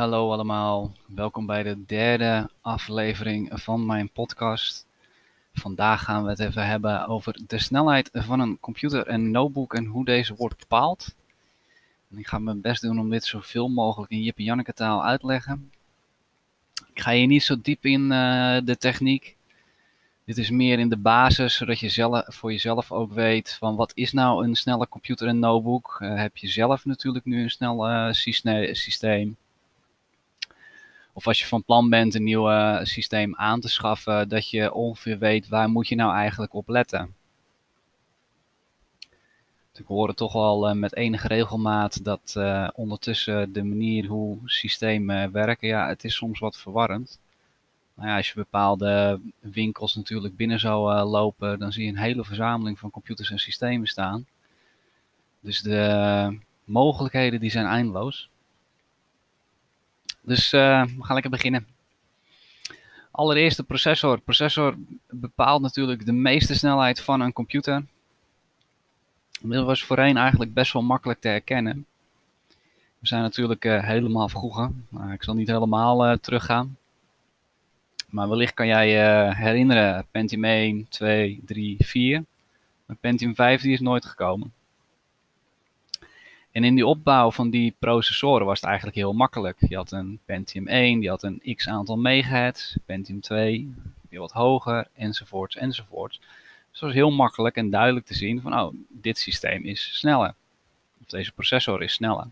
hallo 0.00 0.32
allemaal. 0.32 0.92
Welkom 1.06 1.46
bij 1.46 1.62
de 1.62 1.84
derde 1.86 2.50
aflevering 2.60 3.50
van 3.52 3.86
mijn 3.86 4.10
podcast. 4.10 4.86
Vandaag 5.52 6.04
gaan 6.04 6.24
we 6.24 6.30
het 6.30 6.38
even 6.38 6.66
hebben 6.66 7.06
over 7.06 7.40
de 7.46 7.58
snelheid 7.58 8.10
van 8.12 8.40
een 8.40 8.60
computer 8.60 9.06
en 9.06 9.30
notebook 9.30 9.74
en 9.74 9.84
hoe 9.84 10.04
deze 10.04 10.34
wordt 10.34 10.58
bepaald. 10.58 11.14
En 12.10 12.18
ik 12.18 12.26
ga 12.26 12.38
mijn 12.38 12.60
best 12.60 12.82
doen 12.82 12.98
om 12.98 13.10
dit 13.10 13.24
zoveel 13.24 13.68
mogelijk 13.68 14.12
in 14.12 14.22
Jip 14.22 14.38
en 14.38 14.44
Janneke 14.44 14.72
taal 14.72 15.04
uitleggen. 15.04 15.70
Ik 16.94 17.00
ga 17.00 17.12
hier 17.12 17.26
niet 17.26 17.42
zo 17.42 17.60
diep 17.62 17.84
in 17.84 18.02
uh, 18.02 18.58
de 18.64 18.76
techniek. 18.78 19.36
Dit 20.24 20.38
is 20.38 20.50
meer 20.50 20.78
in 20.78 20.88
de 20.88 20.98
basis, 20.98 21.54
zodat 21.54 21.78
je 21.78 21.88
zelf, 21.88 22.24
voor 22.26 22.52
jezelf 22.52 22.92
ook 22.92 23.12
weet 23.12 23.56
van 23.58 23.76
wat 23.76 23.92
is 23.94 24.12
nou 24.12 24.44
een 24.44 24.54
snelle 24.54 24.88
computer 24.88 25.28
en 25.28 25.38
notebook. 25.38 25.98
Uh, 26.02 26.16
heb 26.16 26.36
je 26.36 26.48
zelf 26.48 26.84
natuurlijk 26.84 27.24
nu 27.24 27.42
een 27.42 27.50
snel 27.50 27.90
uh, 27.90 28.12
systeem. 28.72 29.36
Of 31.12 31.26
als 31.26 31.40
je 31.40 31.46
van 31.46 31.64
plan 31.64 31.90
bent 31.90 32.14
een 32.14 32.24
nieuw 32.24 32.50
uh, 32.50 32.78
systeem 32.82 33.36
aan 33.36 33.60
te 33.60 33.68
schaffen, 33.68 34.28
dat 34.28 34.50
je 34.50 34.72
ongeveer 34.72 35.18
weet 35.18 35.48
waar 35.48 35.68
moet 35.70 35.88
je 35.88 35.94
nou 35.94 36.14
eigenlijk 36.14 36.54
op 36.54 36.68
letten. 36.68 37.14
Ik 39.74 39.86
hoor 39.86 40.14
toch 40.14 40.32
wel 40.32 40.74
met 40.74 40.96
enige 40.96 41.26
regelmaat 41.26 42.04
dat 42.04 42.36
ondertussen 42.74 43.52
de 43.52 43.64
manier 43.64 44.06
hoe 44.06 44.38
systemen 44.44 45.32
werken, 45.32 45.68
ja, 45.68 45.88
het 45.88 46.04
is 46.04 46.14
soms 46.14 46.38
wat 46.38 46.56
verwarrend. 46.56 47.18
Nou 47.94 48.08
ja, 48.08 48.16
als 48.16 48.28
je 48.28 48.34
bepaalde 48.34 49.20
winkels 49.38 49.94
natuurlijk 49.94 50.36
binnen 50.36 50.60
zou 50.60 51.04
lopen, 51.04 51.58
dan 51.58 51.72
zie 51.72 51.84
je 51.84 51.90
een 51.90 51.96
hele 51.96 52.24
verzameling 52.24 52.78
van 52.78 52.90
computers 52.90 53.30
en 53.30 53.38
systemen 53.38 53.86
staan. 53.86 54.26
Dus 55.40 55.60
de 55.60 56.38
mogelijkheden 56.64 57.40
die 57.40 57.50
zijn 57.50 57.66
eindeloos. 57.66 58.29
Dus 60.20 60.52
uh, 60.52 60.84
we 60.84 61.04
gaan 61.04 61.14
lekker 61.14 61.30
beginnen. 61.30 61.66
Allereerst 63.10 63.56
de 63.56 63.62
processor. 63.62 64.16
De 64.16 64.22
processor 64.22 64.74
bepaalt 65.10 65.62
natuurlijk 65.62 66.06
de 66.06 66.12
meeste 66.12 66.54
snelheid 66.54 67.00
van 67.00 67.20
een 67.20 67.32
computer. 67.32 67.84
Dat 69.40 69.64
was 69.64 69.84
voorheen 69.84 70.16
eigenlijk 70.16 70.54
best 70.54 70.72
wel 70.72 70.82
makkelijk 70.82 71.20
te 71.20 71.28
herkennen. 71.28 71.86
We 72.98 73.06
zijn 73.06 73.22
natuurlijk 73.22 73.64
uh, 73.64 73.84
helemaal 73.84 74.28
vroeger. 74.28 74.70
Nou, 74.88 75.12
ik 75.12 75.22
zal 75.22 75.34
niet 75.34 75.48
helemaal 75.48 76.18
teruggaan. 76.18 76.76
Maar 78.10 78.28
wellicht 78.28 78.54
kan 78.54 78.66
jij 78.66 78.90
je 78.90 79.34
herinneren, 79.34 80.06
Pentium 80.10 80.44
1, 80.44 80.86
2, 80.88 81.40
3, 81.46 81.76
4. 81.78 82.24
Maar 82.86 82.96
Pentium 82.96 83.34
5 83.34 83.62
die 83.62 83.72
is 83.72 83.80
nooit 83.80 84.04
gekomen. 84.04 84.52
En 86.52 86.64
in 86.64 86.74
die 86.74 86.86
opbouw 86.86 87.30
van 87.30 87.50
die 87.50 87.74
processoren 87.78 88.46
was 88.46 88.60
het 88.60 88.68
eigenlijk 88.68 88.96
heel 88.96 89.12
makkelijk. 89.12 89.56
Je 89.68 89.76
had 89.76 89.92
een 89.92 90.18
Pentium 90.24 90.66
1, 90.66 91.00
die 91.00 91.08
had 91.08 91.22
een 91.22 91.42
x 91.56 91.68
aantal 91.68 91.96
megahertz. 91.96 92.76
Pentium 92.86 93.20
2, 93.20 93.74
weer 94.08 94.20
wat 94.20 94.32
hoger, 94.32 94.88
enzovoorts, 94.94 95.56
enzovoorts. 95.56 96.18
Dus 96.18 96.28
het 96.70 96.80
was 96.80 96.92
heel 96.92 97.10
makkelijk 97.10 97.56
en 97.56 97.70
duidelijk 97.70 98.06
te 98.06 98.14
zien 98.14 98.40
van, 98.40 98.58
oh, 98.60 98.74
dit 98.88 99.18
systeem 99.18 99.64
is 99.64 99.98
sneller. 99.98 100.34
Of 101.00 101.06
deze 101.06 101.32
processor 101.32 101.82
is 101.82 101.92
sneller. 101.92 102.26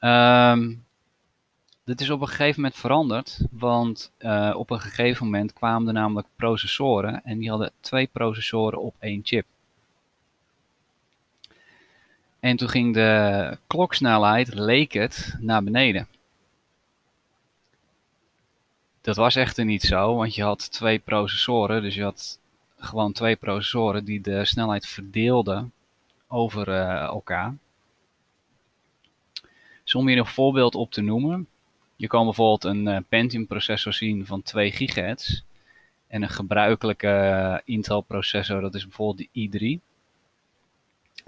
Um, 0.00 0.84
dit 1.84 2.00
is 2.00 2.10
op 2.10 2.20
een 2.20 2.28
gegeven 2.28 2.60
moment 2.60 2.80
veranderd, 2.80 3.40
want 3.50 4.12
uh, 4.18 4.54
op 4.56 4.70
een 4.70 4.80
gegeven 4.80 5.24
moment 5.24 5.52
kwamen 5.52 5.88
er 5.88 5.94
namelijk 5.94 6.26
processoren 6.36 7.24
en 7.24 7.38
die 7.38 7.50
hadden 7.50 7.72
twee 7.80 8.06
processoren 8.06 8.80
op 8.80 8.94
één 8.98 9.20
chip. 9.24 9.46
En 12.40 12.56
toen 12.56 12.68
ging 12.68 12.94
de 12.94 13.58
kloksnelheid, 13.66 14.54
leek 14.54 14.92
het, 14.92 15.36
naar 15.38 15.64
beneden. 15.64 16.08
Dat 19.00 19.16
was 19.16 19.36
echter 19.36 19.64
niet 19.64 19.82
zo, 19.82 20.14
want 20.14 20.34
je 20.34 20.42
had 20.42 20.72
twee 20.72 20.98
processoren, 20.98 21.82
dus 21.82 21.94
je 21.94 22.02
had 22.02 22.38
gewoon 22.78 23.12
twee 23.12 23.36
processoren 23.36 24.04
die 24.04 24.20
de 24.20 24.44
snelheid 24.44 24.86
verdeelden 24.86 25.72
over 26.26 26.68
uh, 26.68 27.02
elkaar. 27.02 27.56
Dus 29.84 29.94
om 29.94 30.08
hier 30.08 30.18
een 30.18 30.26
voorbeeld 30.26 30.74
op 30.74 30.90
te 30.90 31.00
noemen, 31.00 31.48
je 31.96 32.06
kan 32.06 32.24
bijvoorbeeld 32.24 32.64
een 32.64 32.86
uh, 32.86 32.98
Pentium 33.08 33.46
processor 33.46 33.92
zien 33.92 34.26
van 34.26 34.42
2 34.42 34.70
GHz. 34.70 35.42
En 36.06 36.22
een 36.22 36.28
gebruikelijke 36.28 37.06
uh, 37.06 37.74
Intel 37.74 38.00
processor, 38.00 38.60
dat 38.60 38.74
is 38.74 38.84
bijvoorbeeld 38.84 39.28
de 39.32 39.78
i3. 39.80 39.84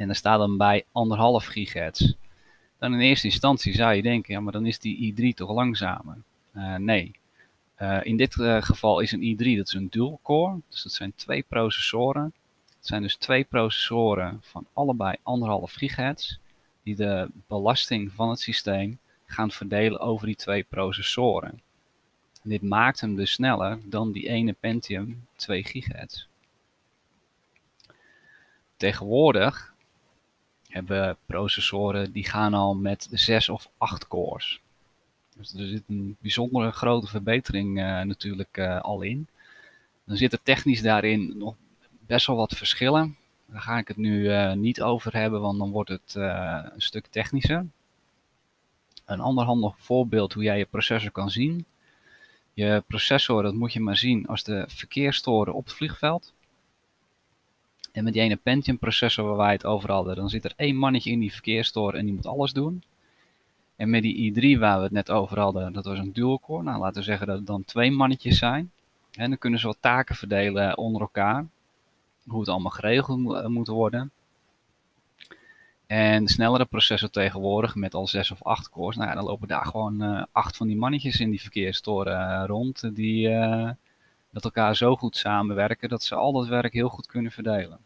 En 0.00 0.06
daar 0.06 0.16
staat 0.16 0.38
dan 0.38 0.56
bij 0.56 0.82
1,5 0.82 0.88
GHz. 1.46 2.12
Dan 2.78 2.92
in 2.92 3.00
eerste 3.00 3.26
instantie 3.26 3.74
zou 3.74 3.94
je 3.94 4.02
denken, 4.02 4.34
ja 4.34 4.40
maar 4.40 4.52
dan 4.52 4.66
is 4.66 4.78
die 4.78 5.12
i3 5.12 5.34
toch 5.34 5.50
langzamer. 5.50 6.16
Uh, 6.56 6.76
nee. 6.76 7.12
in 8.02 8.16
dit 8.16 8.34
geval 8.60 9.00
is 9.00 9.12
een 9.12 9.20
i3, 9.20 9.56
dat 9.56 9.66
is 9.66 9.72
een 9.72 9.88
dual 9.90 10.20
core. 10.22 10.60
Dus 10.68 10.82
dat 10.82 10.92
zijn 10.92 11.12
twee 11.14 11.42
processoren. 11.48 12.32
Het 12.76 12.86
zijn 12.86 13.02
dus 13.02 13.16
twee 13.16 13.44
processoren 13.44 14.38
van 14.42 14.66
allebei 14.72 15.16
1,5 15.16 15.22
GHz. 15.62 16.36
Die 16.82 16.96
de 16.96 17.30
belasting 17.46 18.12
van 18.12 18.28
het 18.28 18.40
systeem 18.40 18.98
gaan 19.26 19.50
verdelen 19.50 20.00
over 20.00 20.26
die 20.26 20.36
twee 20.36 20.62
processoren. 20.62 21.60
dit 22.42 22.62
maakt 22.62 23.00
hem 23.00 23.16
dus 23.16 23.32
sneller 23.32 23.78
dan 23.84 24.12
die 24.12 24.28
ene 24.28 24.52
Pentium 24.52 25.26
2 25.36 25.62
GHz. 25.62 26.26
Tegenwoordig 28.76 29.69
hebben 30.70 31.16
processoren 31.26 32.12
die 32.12 32.24
gaan 32.24 32.54
al 32.54 32.74
met 32.74 33.08
6 33.10 33.48
of 33.48 33.70
8 33.78 34.08
cores. 34.08 34.60
Dus 35.36 35.54
er 35.54 35.66
zit 35.66 35.82
een 35.88 36.16
bijzondere 36.20 36.70
grote 36.70 37.06
verbetering 37.06 37.78
uh, 37.78 38.00
natuurlijk 38.02 38.56
uh, 38.56 38.80
al 38.80 39.02
in. 39.02 39.28
Dan 40.04 40.16
zit 40.16 40.32
er 40.32 40.42
technisch 40.42 40.82
daarin 40.82 41.38
nog 41.38 41.54
best 42.06 42.26
wel 42.26 42.36
wat 42.36 42.56
verschillen. 42.56 43.16
Daar 43.46 43.60
ga 43.60 43.78
ik 43.78 43.88
het 43.88 43.96
nu 43.96 44.22
uh, 44.22 44.52
niet 44.52 44.82
over 44.82 45.12
hebben, 45.12 45.40
want 45.40 45.58
dan 45.58 45.70
wordt 45.70 45.90
het 45.90 46.14
een 46.14 46.82
stuk 46.82 47.06
technischer. 47.06 47.66
Een 49.04 49.20
ander 49.20 49.44
handig 49.44 49.74
voorbeeld 49.78 50.32
hoe 50.32 50.42
jij 50.42 50.58
je 50.58 50.64
processor 50.64 51.10
kan 51.10 51.30
zien. 51.30 51.64
Je 52.52 52.82
processor, 52.86 53.42
dat 53.42 53.54
moet 53.54 53.72
je 53.72 53.80
maar 53.80 53.96
zien 53.96 54.26
als 54.26 54.44
de 54.44 54.64
verkeerstoren 54.68 55.54
op 55.54 55.64
het 55.64 55.74
vliegveld. 55.74 56.32
En 57.92 58.04
met 58.04 58.12
die 58.12 58.22
ene 58.22 58.36
Pentium 58.36 58.78
processor 58.78 59.24
waar 59.24 59.36
wij 59.36 59.52
het 59.52 59.64
over 59.64 59.90
hadden, 59.90 60.16
dan 60.16 60.28
zit 60.28 60.44
er 60.44 60.52
één 60.56 60.76
mannetje 60.76 61.10
in 61.10 61.20
die 61.20 61.32
verkeerstoren 61.32 61.98
en 61.98 62.04
die 62.04 62.14
moet 62.14 62.26
alles 62.26 62.52
doen. 62.52 62.82
En 63.76 63.90
met 63.90 64.02
die 64.02 64.32
i3 64.32 64.58
waar 64.58 64.76
we 64.76 64.82
het 64.82 64.92
net 64.92 65.10
over 65.10 65.38
hadden, 65.38 65.72
dat 65.72 65.84
was 65.84 65.98
een 65.98 66.12
dual 66.12 66.40
core. 66.40 66.62
Nou, 66.62 66.78
laten 66.78 66.98
we 66.98 67.02
zeggen 67.04 67.26
dat 67.26 67.36
het 67.36 67.46
dan 67.46 67.64
twee 67.64 67.90
mannetjes 67.90 68.38
zijn. 68.38 68.70
En 69.12 69.28
dan 69.28 69.38
kunnen 69.38 69.60
ze 69.60 69.66
wat 69.66 69.76
taken 69.80 70.14
verdelen 70.14 70.78
onder 70.78 71.00
elkaar. 71.00 71.46
Hoe 72.26 72.40
het 72.40 72.48
allemaal 72.48 72.70
geregeld 72.70 73.48
moet 73.48 73.68
worden. 73.68 74.10
En 75.86 76.28
snellere 76.28 76.64
processor 76.64 77.10
tegenwoordig 77.10 77.74
met 77.74 77.94
al 77.94 78.06
6 78.06 78.30
of 78.30 78.42
8 78.42 78.70
cores, 78.70 78.96
nou 78.96 79.08
ja, 79.08 79.14
dan 79.14 79.24
lopen 79.24 79.48
daar 79.48 79.66
gewoon 79.66 80.02
uh, 80.02 80.22
acht 80.32 80.56
van 80.56 80.66
die 80.66 80.76
mannetjes 80.76 81.20
in 81.20 81.30
die 81.30 81.40
verkeerstoren 81.40 82.30
uh, 82.30 82.42
rond. 82.46 82.94
Die 82.94 83.28
met 84.30 84.44
elkaar 84.44 84.76
zo 84.76 84.96
goed 84.96 85.16
samenwerken 85.16 85.88
dat 85.88 86.02
ze 86.02 86.14
al 86.14 86.32
dat 86.32 86.46
werk 86.46 86.72
heel 86.72 86.88
goed 86.88 87.06
kunnen 87.06 87.32
verdelen. 87.32 87.78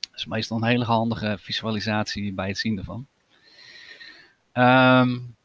Dat 0.00 0.14
is 0.14 0.26
meestal 0.26 0.56
een 0.56 0.64
hele 0.64 0.84
handige 0.84 1.36
visualisatie 1.40 2.32
bij 2.32 2.48
het 2.48 2.58
zien 2.58 2.78
ervan. 2.78 3.06
Um, 4.52 5.36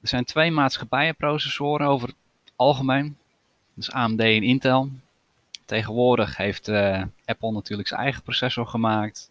er 0.00 0.08
zijn 0.08 0.24
twee 0.24 0.50
maatschappijenprocessoren 0.50 1.86
over 1.86 2.08
het 2.08 2.16
algemeen. 2.56 3.16
Is 3.76 3.90
AMD 3.90 4.20
en 4.20 4.42
Intel. 4.42 4.90
Tegenwoordig 5.64 6.36
heeft 6.36 6.68
uh, 6.68 7.02
Apple 7.24 7.52
natuurlijk 7.52 7.88
zijn 7.88 8.00
eigen 8.00 8.22
processor 8.22 8.66
gemaakt. 8.66 9.30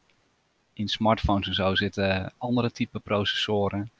In 0.73 0.87
smartphones 0.87 1.47
en 1.47 1.53
zo 1.53 1.75
zitten 1.75 2.33
andere 2.37 2.71
type 2.71 2.99
processoren. 2.99 3.91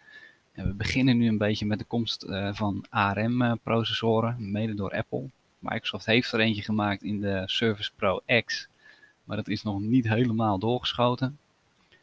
En 0.54 0.66
we 0.66 0.74
beginnen 0.74 1.18
nu 1.18 1.28
een 1.28 1.38
beetje 1.38 1.66
met 1.66 1.80
de 1.80 1.86
komst 1.86 2.24
uh, 2.24 2.50
van 2.54 2.86
ARM-processoren, 2.90 4.52
mede 4.52 4.74
door 4.74 4.92
Apple. 4.92 5.30
Microsoft 5.60 6.06
heeft 6.06 6.32
er 6.32 6.40
eentje 6.40 6.62
gemaakt 6.62 7.04
in 7.04 7.22
de 7.22 7.44
Surface 7.46 7.92
Pro 7.96 8.22
X, 8.46 8.68
maar 9.24 9.38
dat 9.38 9.48
is 9.48 9.64
nog 9.64 9.80
niet 9.80 10.08
helemaal 10.08 10.60
doorgeschoten. 10.60 11.38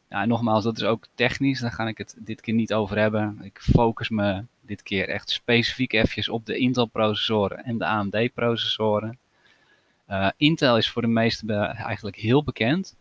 Ja, 0.09 0.25
nogmaals, 0.25 0.65
dat 0.65 0.77
is 0.77 0.85
ook 0.85 1.07
technisch, 1.15 1.61
daar 1.61 1.73
ga 1.73 1.89
ik 1.89 1.99
het 1.99 2.17
dit 2.19 2.41
keer 2.41 2.55
niet 2.55 2.73
over 2.73 2.99
hebben. 2.99 3.39
Ik 3.43 3.59
focus 3.59 4.09
me 4.09 4.45
dit 4.61 4.83
keer 4.83 5.09
echt 5.09 5.31
specifiek 5.31 5.93
eventjes 5.93 6.29
op 6.29 6.47
de 6.47 6.57
Intel-processoren 6.57 7.65
en 7.65 7.79
de 7.79 7.87
AMD-processoren. 7.87 9.19
Uh, 10.09 10.29
Intel 10.37 10.77
is 10.77 10.91
voor 10.91 11.03
de 11.03 11.09
meesten 11.09 11.75
eigenlijk 11.75 12.17
heel 12.17 12.45
bekend. 12.45 12.97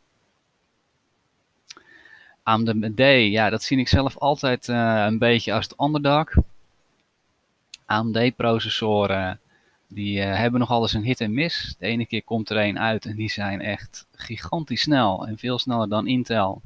AMD, 2.49 2.99
ja, 3.31 3.49
dat 3.49 3.63
zie 3.63 3.77
ik 3.77 3.87
zelf 3.87 4.17
altijd 4.17 4.67
uh, 4.67 5.03
een 5.07 5.17
beetje 5.17 5.53
als 5.53 5.67
het 5.67 5.81
underdog. 5.81 6.33
AMD-processoren, 7.85 9.39
die 9.87 10.19
uh, 10.19 10.35
hebben 10.35 10.59
nog 10.59 10.69
alles 10.69 10.93
een 10.93 11.03
hit 11.03 11.21
en 11.21 11.33
miss. 11.33 11.75
De 11.79 11.85
ene 11.85 12.05
keer 12.05 12.23
komt 12.23 12.49
er 12.49 12.57
een 12.57 12.79
uit 12.79 13.05
en 13.05 13.15
die 13.15 13.29
zijn 13.29 13.61
echt 13.61 14.07
gigantisch 14.15 14.81
snel 14.81 15.27
en 15.27 15.37
veel 15.37 15.59
sneller 15.59 15.89
dan 15.89 16.07
Intel. 16.07 16.61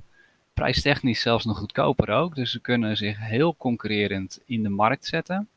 prijstechnisch 0.54 1.22
zelfs 1.22 1.46
nog 1.46 1.58
goedkoper 1.58 2.10
ook. 2.10 2.36
Dus 2.36 2.52
ze 2.52 2.60
kunnen 2.60 2.98
zich 2.98 3.18
heel 3.20 3.56
concurrerend 3.58 4.40
in 4.46 4.64
de 4.64 4.70
markt 4.70 5.06
zetten. 5.06 5.48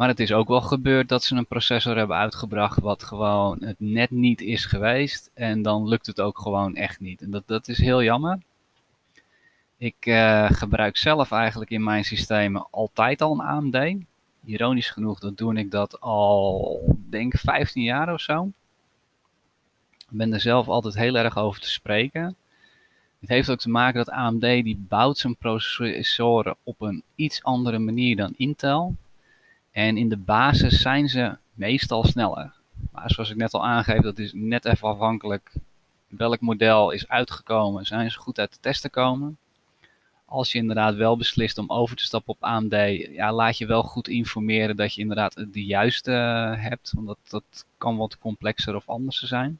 Maar 0.00 0.08
het 0.08 0.20
is 0.20 0.32
ook 0.32 0.48
wel 0.48 0.60
gebeurd 0.60 1.08
dat 1.08 1.24
ze 1.24 1.34
een 1.36 1.46
processor 1.46 1.96
hebben 1.96 2.16
uitgebracht 2.16 2.80
wat 2.80 3.04
gewoon 3.04 3.64
het 3.64 3.76
net 3.78 4.10
niet 4.10 4.40
is 4.40 4.64
geweest. 4.64 5.30
En 5.34 5.62
dan 5.62 5.88
lukt 5.88 6.06
het 6.06 6.20
ook 6.20 6.38
gewoon 6.38 6.74
echt 6.74 7.00
niet. 7.00 7.22
En 7.22 7.30
dat, 7.30 7.42
dat 7.46 7.68
is 7.68 7.78
heel 7.78 8.02
jammer. 8.02 8.38
Ik 9.76 10.06
uh, 10.06 10.50
gebruik 10.50 10.96
zelf 10.96 11.32
eigenlijk 11.32 11.70
in 11.70 11.82
mijn 11.82 12.04
systemen 12.04 12.66
altijd 12.70 13.22
al 13.22 13.32
een 13.32 13.46
AMD. 13.46 14.04
Ironisch 14.44 14.90
genoeg, 14.90 15.18
dat 15.18 15.38
doe 15.38 15.54
ik 15.54 15.70
dat 15.70 16.00
al, 16.00 16.96
denk 17.08 17.36
15 17.36 17.82
jaar 17.82 18.12
of 18.12 18.20
zo. 18.20 18.52
Ik 19.92 20.16
ben 20.16 20.32
er 20.32 20.40
zelf 20.40 20.68
altijd 20.68 20.94
heel 20.94 21.16
erg 21.16 21.38
over 21.38 21.60
te 21.60 21.70
spreken. 21.70 22.36
Het 23.20 23.28
heeft 23.28 23.50
ook 23.50 23.60
te 23.60 23.70
maken 23.70 24.04
dat 24.04 24.14
AMD 24.14 24.40
die 24.40 24.84
bouwt 24.88 25.18
zijn 25.18 25.36
processoren 25.36 26.56
op 26.62 26.80
een 26.80 27.02
iets 27.14 27.42
andere 27.42 27.78
manier 27.78 28.16
dan 28.16 28.34
Intel. 28.36 28.96
En 29.70 29.96
in 29.96 30.08
de 30.08 30.16
basis 30.16 30.80
zijn 30.80 31.08
ze 31.08 31.36
meestal 31.54 32.04
sneller. 32.04 32.52
Maar 32.92 33.10
zoals 33.10 33.30
ik 33.30 33.36
net 33.36 33.54
al 33.54 33.66
aangeef, 33.66 34.00
dat 34.00 34.18
is 34.18 34.32
net 34.34 34.64
even 34.64 34.88
afhankelijk 34.88 35.52
welk 36.08 36.40
model 36.40 36.90
is 36.90 37.08
uitgekomen. 37.08 37.86
Zijn 37.86 38.10
ze 38.10 38.18
goed 38.18 38.38
uit 38.38 38.52
de 38.52 38.58
testen 38.60 38.90
komen? 38.90 39.38
Als 40.24 40.52
je 40.52 40.58
inderdaad 40.58 40.94
wel 40.94 41.16
beslist 41.16 41.58
om 41.58 41.70
over 41.70 41.96
te 41.96 42.04
stappen 42.04 42.34
op 42.34 42.42
AMD, 42.44 42.74
ja, 43.10 43.32
laat 43.32 43.58
je 43.58 43.66
wel 43.66 43.82
goed 43.82 44.08
informeren 44.08 44.76
dat 44.76 44.94
je 44.94 45.00
inderdaad 45.00 45.46
de 45.52 45.64
juiste 45.64 46.12
eh, 46.12 46.62
hebt. 46.62 46.92
Want 46.94 47.06
dat, 47.06 47.18
dat 47.28 47.66
kan 47.78 47.96
wat 47.96 48.18
complexer 48.18 48.74
of 48.74 48.88
anders 48.88 49.18
zijn. 49.18 49.58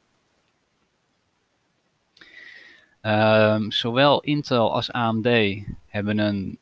Um, 3.01 3.71
zowel 3.71 4.21
Intel 4.21 4.73
als 4.73 4.91
AMD 4.91 5.27
hebben 5.87 6.17
een 6.17 6.57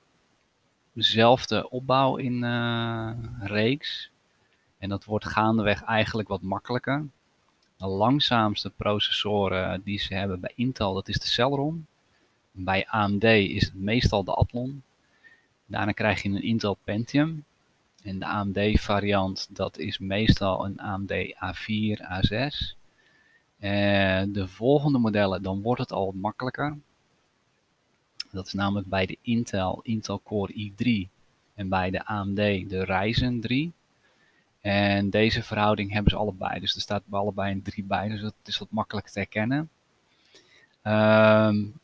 dezelfde 0.94 1.70
opbouw 1.70 2.16
in 2.16 2.44
uh, 2.44 3.12
reeks. 3.40 4.10
En 4.78 4.90
dat 4.90 5.06
wordt 5.06 5.26
gaandeweg 5.26 5.84
eigenlijk 5.84 6.28
wat 6.28 6.42
makkelijker. 6.42 7.08
De 7.78 7.88
langzaamste 7.88 8.70
processoren 8.70 9.82
die 9.84 10.00
ze 10.00 10.14
hebben 10.14 10.40
bij 10.40 10.52
Intel, 10.56 10.94
dat 10.94 11.08
is 11.08 11.20
de 11.20 11.28
Celeron. 11.28 11.88
Bij 12.52 12.88
AMD 12.88 13.24
is 13.24 13.64
het 13.64 13.74
meestal 13.76 14.24
de 14.24 14.34
Athlon. 14.34 14.84
Daarna 15.66 15.92
krijg 15.92 16.22
je 16.22 16.30
een 16.30 16.44
Intel 16.44 16.78
Pentium. 16.84 17.46
En 18.04 18.20
de 18.20 18.26
AMD 18.26 18.60
variant, 18.82 19.56
dat 19.56 19.78
is 19.78 19.98
meestal 19.98 20.66
een 20.66 20.80
AMD 20.80 21.14
A4, 21.36 22.00
A6. 22.02 22.78
En 23.60 24.32
de 24.32 24.48
volgende 24.48 24.98
modellen, 24.98 25.44
dan 25.44 25.62
wordt 25.62 25.82
het 25.82 25.92
al 25.92 26.12
makkelijker. 26.12 26.78
Dat 28.32 28.46
is 28.46 28.54
namelijk 28.54 28.88
bij 28.88 29.06
de 29.06 29.18
Intel, 29.22 29.80
Intel 29.84 30.22
Core 30.24 30.54
i3 30.54 31.10
en 31.56 31.70
bij 31.70 31.90
de 31.90 32.06
AMD 32.06 32.36
de 32.36 32.84
Ryzen 32.84 33.40
3. 33.42 33.72
En 34.62 35.10
deze 35.10 35.44
verhouding 35.44 35.92
hebben 35.92 36.12
ze 36.12 36.18
allebei. 36.18 36.60
Dus 36.60 36.76
er 36.76 36.82
staat 36.82 37.04
bij 37.06 37.20
allebei 37.20 37.52
een 37.52 37.62
3 37.62 37.84
bij, 37.84 38.08
dus 38.08 38.22
dat 38.22 38.34
is 38.46 38.58
wat 38.58 38.72
makkelijk 38.72 39.08
te 39.08 39.20
herkennen. 39.20 39.70
Um, 40.84 41.80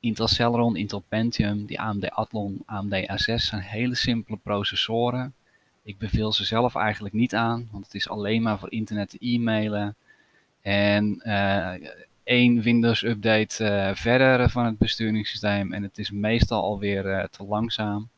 Intel 0.00 0.28
Celeron, 0.28 0.76
Intel 0.76 1.04
Pentium, 1.08 1.66
die 1.66 1.80
AMD 1.80 2.10
Athlon, 2.10 2.62
AMD 2.66 2.94
A6 2.94 3.34
zijn 3.34 3.60
hele 3.60 3.94
simpele 3.94 4.36
processoren. 4.36 5.34
Ik 5.82 5.98
beveel 5.98 6.32
ze 6.32 6.44
zelf 6.44 6.74
eigenlijk 6.74 7.14
niet 7.14 7.34
aan, 7.34 7.68
want 7.70 7.84
het 7.84 7.94
is 7.94 8.08
alleen 8.08 8.42
maar 8.42 8.58
voor 8.58 8.72
internet 8.72 9.08
te 9.08 9.16
e-mailen. 9.20 9.96
En 10.62 11.22
uh, 11.24 11.74
één 12.26 12.60
Windows 12.60 13.02
update 13.02 13.64
uh, 13.64 13.94
verder 13.94 14.50
van 14.50 14.64
het 14.64 14.78
besturingssysteem 14.78 15.72
en 15.72 15.82
het 15.82 15.98
is 15.98 16.10
meestal 16.10 16.62
alweer 16.62 17.06
uh, 17.06 17.24
te 17.24 17.44
langzaam. 17.44 18.08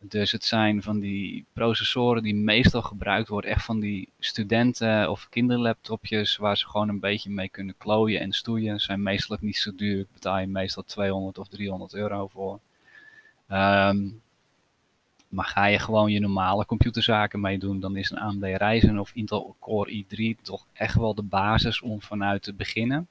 Dus 0.00 0.32
het 0.32 0.44
zijn 0.44 0.82
van 0.82 1.00
die 1.00 1.44
processoren 1.52 2.22
die 2.22 2.34
meestal 2.34 2.82
gebruikt 2.82 3.28
worden, 3.28 3.50
echt 3.50 3.64
van 3.64 3.80
die 3.80 4.08
studenten- 4.18 5.10
of 5.10 5.28
kinderlaptopjes 5.28 6.36
waar 6.36 6.56
ze 6.56 6.66
gewoon 6.66 6.88
een 6.88 7.00
beetje 7.00 7.30
mee 7.30 7.48
kunnen 7.48 7.74
klooien 7.78 8.20
en 8.20 8.32
stoeien. 8.32 8.80
Zijn 8.80 9.02
meestal 9.02 9.36
niet 9.40 9.56
zo 9.56 9.74
duur, 9.74 10.06
betaal 10.12 10.38
je 10.38 10.46
meestal 10.46 10.84
200 10.84 11.38
of 11.38 11.48
300 11.48 11.94
euro 11.94 12.26
voor. 12.26 12.60
Um, 13.50 14.20
maar 15.28 15.44
ga 15.44 15.66
je 15.66 15.78
gewoon 15.78 16.12
je 16.12 16.20
normale 16.20 16.66
computerzaken 16.66 17.40
mee 17.40 17.58
doen, 17.58 17.80
dan 17.80 17.96
is 17.96 18.10
een 18.10 18.18
AMD 18.18 18.44
Ryzen 18.44 18.98
of 18.98 19.10
Intel 19.14 19.56
Core 19.58 20.04
i3 20.04 20.42
toch 20.42 20.66
echt 20.72 20.94
wel 20.94 21.14
de 21.14 21.22
basis 21.22 21.80
om 21.80 22.00
vanuit 22.00 22.42
te 22.42 22.54
beginnen. 22.54 23.08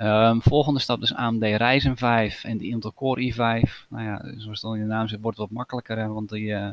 Um, 0.00 0.42
volgende 0.42 0.80
stap 0.80 1.02
is 1.02 1.14
AMD 1.14 1.42
Ryzen 1.42 1.96
5 1.96 2.44
en 2.44 2.58
de 2.58 2.66
Intel 2.66 2.94
Core 2.94 3.32
i5. 3.32 3.88
Nou 3.88 4.04
ja, 4.04 4.32
zoals 4.36 4.62
het 4.62 4.74
in 4.74 4.80
de 4.80 4.86
naam 4.86 5.08
zit, 5.08 5.20
wordt 5.20 5.38
het 5.38 5.46
wat 5.46 5.56
makkelijker, 5.56 5.98
hè, 5.98 6.06
want 6.06 6.28
die 6.28 6.46
uh, 6.46 6.70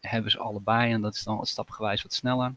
hebben 0.00 0.30
ze 0.30 0.38
allebei 0.38 0.92
en 0.92 1.00
dat 1.00 1.14
is 1.14 1.22
dan 1.22 1.46
stapgewijs 1.46 2.02
wat 2.02 2.14
sneller. 2.14 2.54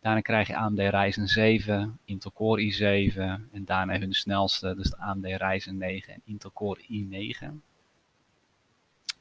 Daarna 0.00 0.20
krijg 0.20 0.46
je 0.46 0.56
AMD 0.56 0.78
Ryzen 0.78 1.28
7, 1.28 1.98
Intel 2.04 2.32
Core 2.32 2.72
i7 2.72 3.16
en 3.52 3.64
daarna 3.64 3.98
hun 3.98 4.14
snelste, 4.14 4.74
dus 4.74 4.90
de 4.90 4.96
AMD 4.96 5.24
Ryzen 5.24 5.78
9 5.78 6.12
en 6.14 6.20
Intel 6.24 6.52
Core 6.52 6.80
i9. 6.80 7.38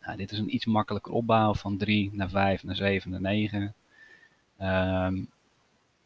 Nou, 0.01 0.17
dit 0.17 0.31
is 0.31 0.39
een 0.39 0.55
iets 0.55 0.65
makkelijker 0.65 1.11
opbouw 1.11 1.53
van 1.53 1.77
3 1.77 2.09
naar 2.13 2.29
5 2.29 2.63
naar 2.63 2.75
7 2.75 3.11
naar 3.11 3.21
9. 3.21 3.73
Um, 4.61 5.29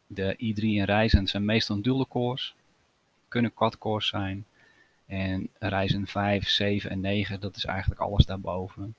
de 0.06 0.34
i3 0.34 0.62
en 0.62 0.84
Ryzen 0.84 1.26
zijn 1.26 1.44
meestal 1.44 1.82
dual 1.82 2.06
cores 2.08 2.54
kunnen 3.28 3.54
quad-cores 3.54 4.08
zijn. 4.08 4.44
En 5.06 5.48
Ryzen 5.58 6.06
5, 6.06 6.48
7 6.48 6.90
en 6.90 7.00
9, 7.00 7.40
dat 7.40 7.56
is 7.56 7.64
eigenlijk 7.64 8.00
alles 8.00 8.26
daarboven. 8.26 8.94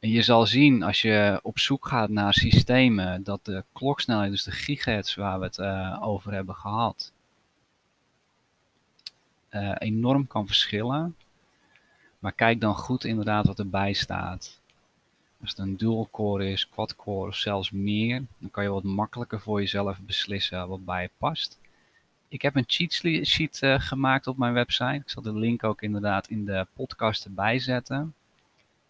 En 0.00 0.10
je 0.10 0.22
zal 0.22 0.46
zien 0.46 0.82
als 0.82 1.02
je 1.02 1.40
op 1.42 1.58
zoek 1.58 1.86
gaat 1.86 2.08
naar 2.08 2.34
systemen 2.34 3.22
dat 3.22 3.44
de 3.44 3.64
kloksnelheid, 3.72 4.30
dus 4.30 4.42
de 4.42 4.50
gigahertz 4.50 5.14
waar 5.14 5.38
we 5.38 5.44
het 5.44 5.58
uh, 5.58 5.98
over 6.02 6.32
hebben 6.32 6.54
gehad, 6.54 7.12
uh, 9.50 9.74
enorm 9.78 10.26
kan 10.26 10.46
verschillen. 10.46 11.16
Maar 12.18 12.32
kijk 12.32 12.60
dan 12.60 12.74
goed 12.74 13.04
inderdaad 13.04 13.46
wat 13.46 13.58
erbij 13.58 13.92
staat. 13.92 14.60
Als 15.40 15.50
het 15.50 15.58
een 15.58 15.76
dual 15.76 16.08
core 16.10 16.50
is, 16.50 16.68
quad 16.68 16.96
core 16.96 17.28
of 17.28 17.36
zelfs 17.36 17.70
meer, 17.70 18.24
dan 18.38 18.50
kan 18.50 18.64
je 18.64 18.70
wat 18.70 18.82
makkelijker 18.82 19.40
voor 19.40 19.60
jezelf 19.60 20.00
beslissen 20.00 20.68
wat 20.68 20.84
bij 20.84 21.02
je 21.02 21.10
past 21.18 21.59
ik 22.30 22.42
heb 22.42 22.56
een 22.56 22.64
cheat 22.66 22.92
sheet 23.26 23.60
uh, 23.62 23.80
gemaakt 23.80 24.26
op 24.26 24.36
mijn 24.36 24.52
website. 24.52 24.94
Ik 24.94 25.10
zal 25.10 25.22
de 25.22 25.38
link 25.38 25.64
ook 25.64 25.82
inderdaad 25.82 26.28
in 26.28 26.44
de 26.44 26.66
podcast 26.74 27.24
erbij 27.24 27.58
zetten. 27.58 28.14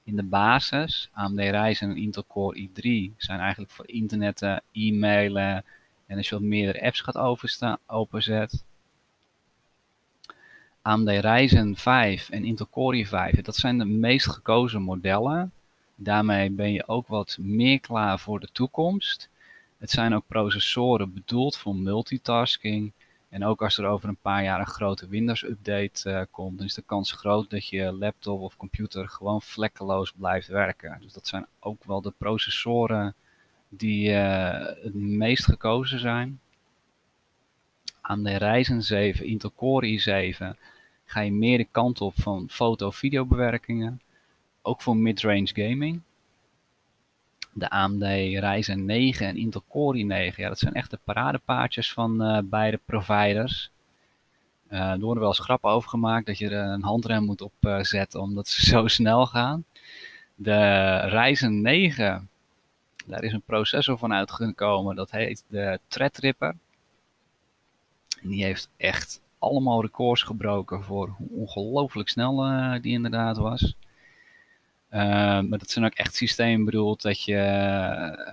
In 0.05 0.17
de 0.17 0.23
basis, 0.23 1.09
AMD 1.13 1.39
Ryzen 1.39 1.91
en 1.91 1.97
Intel 1.97 2.25
Core 2.29 2.69
i3 2.69 3.17
zijn 3.17 3.41
eigenlijk 3.41 3.71
voor 3.71 3.89
internetten, 3.89 4.63
e-mailen 4.73 5.65
en 6.07 6.17
als 6.17 6.29
je 6.29 6.35
wat 6.35 6.45
meerdere 6.45 6.83
apps 6.83 7.01
gaat 7.01 7.17
openzet. 7.87 8.65
AMD 10.83 11.09
Ryzen 11.09 11.77
5 11.77 12.31
en 12.31 12.45
Intel 12.45 12.69
Core 12.71 13.07
i5, 13.07 13.41
dat 13.41 13.57
zijn 13.57 13.79
de 13.79 13.85
meest 13.85 14.27
gekozen 14.31 14.83
modellen. 14.83 15.53
Daarmee 15.95 16.51
ben 16.51 16.73
je 16.73 16.89
ook 16.89 17.07
wat 17.07 17.39
meer 17.41 17.81
klaar 17.81 18.19
voor 18.19 18.41
de 18.41 18.49
toekomst. 18.53 19.29
Het 19.79 19.91
zijn 19.91 20.15
ook 20.15 20.27
processoren 20.27 21.15
bedoeld 21.15 21.57
voor 21.57 21.77
multitasking 21.77 22.93
en 23.31 23.45
ook 23.45 23.63
als 23.63 23.79
er 23.79 23.87
over 23.87 24.09
een 24.09 24.17
paar 24.17 24.43
jaar 24.43 24.61
een 24.61 24.67
grote 24.67 25.09
Windows-update 25.09 26.11
uh, 26.11 26.23
komt, 26.31 26.59
dan 26.59 26.67
is 26.67 26.75
de 26.75 26.83
kans 26.83 27.13
groot 27.13 27.51
dat 27.51 27.67
je 27.67 27.93
laptop 27.93 28.41
of 28.41 28.57
computer 28.57 29.09
gewoon 29.09 29.43
vlekkeloos 29.43 30.13
blijft 30.13 30.47
werken. 30.47 30.99
Dus 31.01 31.13
dat 31.13 31.27
zijn 31.27 31.47
ook 31.61 31.85
wel 31.85 32.01
de 32.01 32.13
processoren 32.19 33.15
die 33.69 34.09
uh, 34.09 34.51
het 34.83 34.95
meest 34.95 35.45
gekozen 35.45 36.01
zijn. 36.01 36.41
Aan 38.01 38.23
de 38.23 38.37
Ryzen 38.37 38.83
7, 38.83 39.27
Intel 39.27 39.53
Core 39.57 40.01
i7 40.01 40.59
ga 41.05 41.21
je 41.21 41.33
meer 41.33 41.59
de 41.59 41.69
kant 41.71 42.01
op 42.01 42.13
van 42.17 42.49
foto-videobewerkingen. 42.51 44.01
Ook 44.63 44.83
voor 44.83 44.97
mid-range 44.97 45.51
gaming 45.53 46.01
de 47.53 47.71
AMD 47.71 48.03
Ryzen 48.39 48.85
9 48.85 49.27
en 49.27 49.37
Intel 49.37 49.65
Core 49.69 49.99
i9. 50.33 50.37
Ja, 50.37 50.49
dat 50.49 50.59
zijn 50.59 50.75
echt 50.75 50.91
de 50.91 50.99
paradepaardjes 51.05 51.93
van 51.93 52.23
uh, 52.23 52.39
beide 52.45 52.81
providers. 52.85 53.71
Uh, 54.71 54.91
er 54.91 55.01
worden 55.01 55.21
wel 55.21 55.29
eens 55.29 55.39
grappen 55.39 55.71
over 55.71 55.89
gemaakt 55.89 56.27
dat 56.27 56.39
je 56.39 56.49
er 56.49 56.73
een 56.73 56.83
handrem 56.83 57.25
moet 57.25 57.41
op 57.41 57.53
uh, 57.61 57.83
zetten 57.83 58.21
omdat 58.21 58.49
ze 58.49 58.67
zo 58.71 58.87
snel 58.87 59.27
gaan. 59.27 59.65
De 60.35 60.97
Ryzen 60.97 61.61
9, 61.61 62.29
daar 63.07 63.23
is 63.23 63.33
een 63.33 63.43
processor 63.43 63.99
van 63.99 64.13
uitgekomen, 64.13 64.97
dat 64.97 65.11
heet 65.11 65.45
de 65.49 65.81
Threadripper. 65.89 66.57
Die 68.23 68.45
heeft 68.45 68.71
echt 68.77 69.21
allemaal 69.39 69.83
records 69.83 70.23
gebroken 70.23 70.85
voor 70.85 71.09
hoe 71.09 71.29
ongelooflijk 71.31 72.09
snel 72.09 72.37
die 72.81 72.93
inderdaad 72.93 73.37
was. 73.37 73.77
Uh, 74.91 75.01
maar 75.41 75.59
dat 75.59 75.71
zijn 75.71 75.85
ook 75.85 75.95
echt 75.95 76.15
systemen 76.15 76.65
bedoeld 76.65 77.03
dat 77.03 77.23
je 77.23 77.35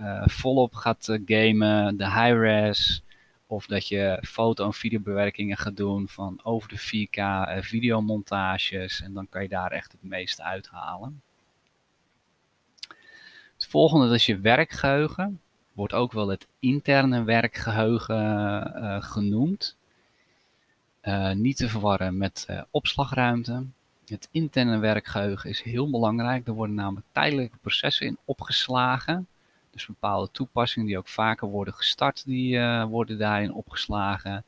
uh, 0.01 0.23
volop 0.25 0.73
gaat 0.73 1.19
gamen, 1.25 1.97
de 1.97 2.05
high-res 2.05 3.03
Of 3.47 3.65
dat 3.65 3.87
je 3.87 4.23
foto- 4.27 4.65
en 4.65 4.73
videobewerkingen 4.73 5.57
gaat 5.57 5.77
doen 5.77 6.07
van 6.07 6.39
over 6.43 6.69
de 6.69 6.79
4K 6.79 7.17
uh, 7.17 7.57
videomontages. 7.61 9.01
En 9.01 9.13
dan 9.13 9.29
kan 9.29 9.41
je 9.41 9.47
daar 9.47 9.71
echt 9.71 9.91
het 9.91 10.03
meeste 10.03 10.43
uithalen. 10.43 11.21
Het 13.53 13.67
volgende 13.67 14.15
is 14.15 14.25
je 14.25 14.39
werkgeheugen. 14.39 15.41
Wordt 15.73 15.93
ook 15.93 16.11
wel 16.11 16.27
het 16.27 16.47
interne 16.59 17.23
werkgeheugen 17.23 19.03
genoemd. 19.03 19.77
Niet 21.33 21.57
te 21.57 21.69
verwarren 21.69 22.17
met 22.17 22.47
opslagruimte. 22.71 23.65
Het 24.07 24.29
interne 24.31 24.77
werkgeheugen 24.77 25.49
is 25.49 25.61
heel 25.61 25.89
belangrijk. 25.89 26.47
Er 26.47 26.53
worden 26.53 26.75
namelijk 26.75 27.05
tijdelijke 27.11 27.57
processen 27.57 28.05
in 28.05 28.17
opgeslagen. 28.25 29.27
Dus 29.71 29.85
bepaalde 29.85 30.31
toepassingen 30.31 30.87
die 30.87 30.97
ook 30.97 31.07
vaker 31.07 31.47
worden 31.47 31.73
gestart, 31.73 32.25
die 32.25 32.55
uh, 32.55 32.83
worden 32.83 33.17
daarin 33.17 33.53
opgeslagen. 33.53 34.45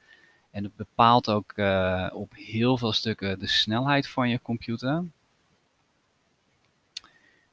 En 0.52 0.64
het 0.64 0.76
bepaalt 0.76 1.30
ook 1.30 1.54
uh, 1.56 2.10
op 2.14 2.34
heel 2.36 2.78
veel 2.78 2.94
stukken 2.94 3.40
de 3.40 3.48
snelheid 3.48 4.08
van 4.08 4.30
je 4.30 4.42
computer. 4.42 5.04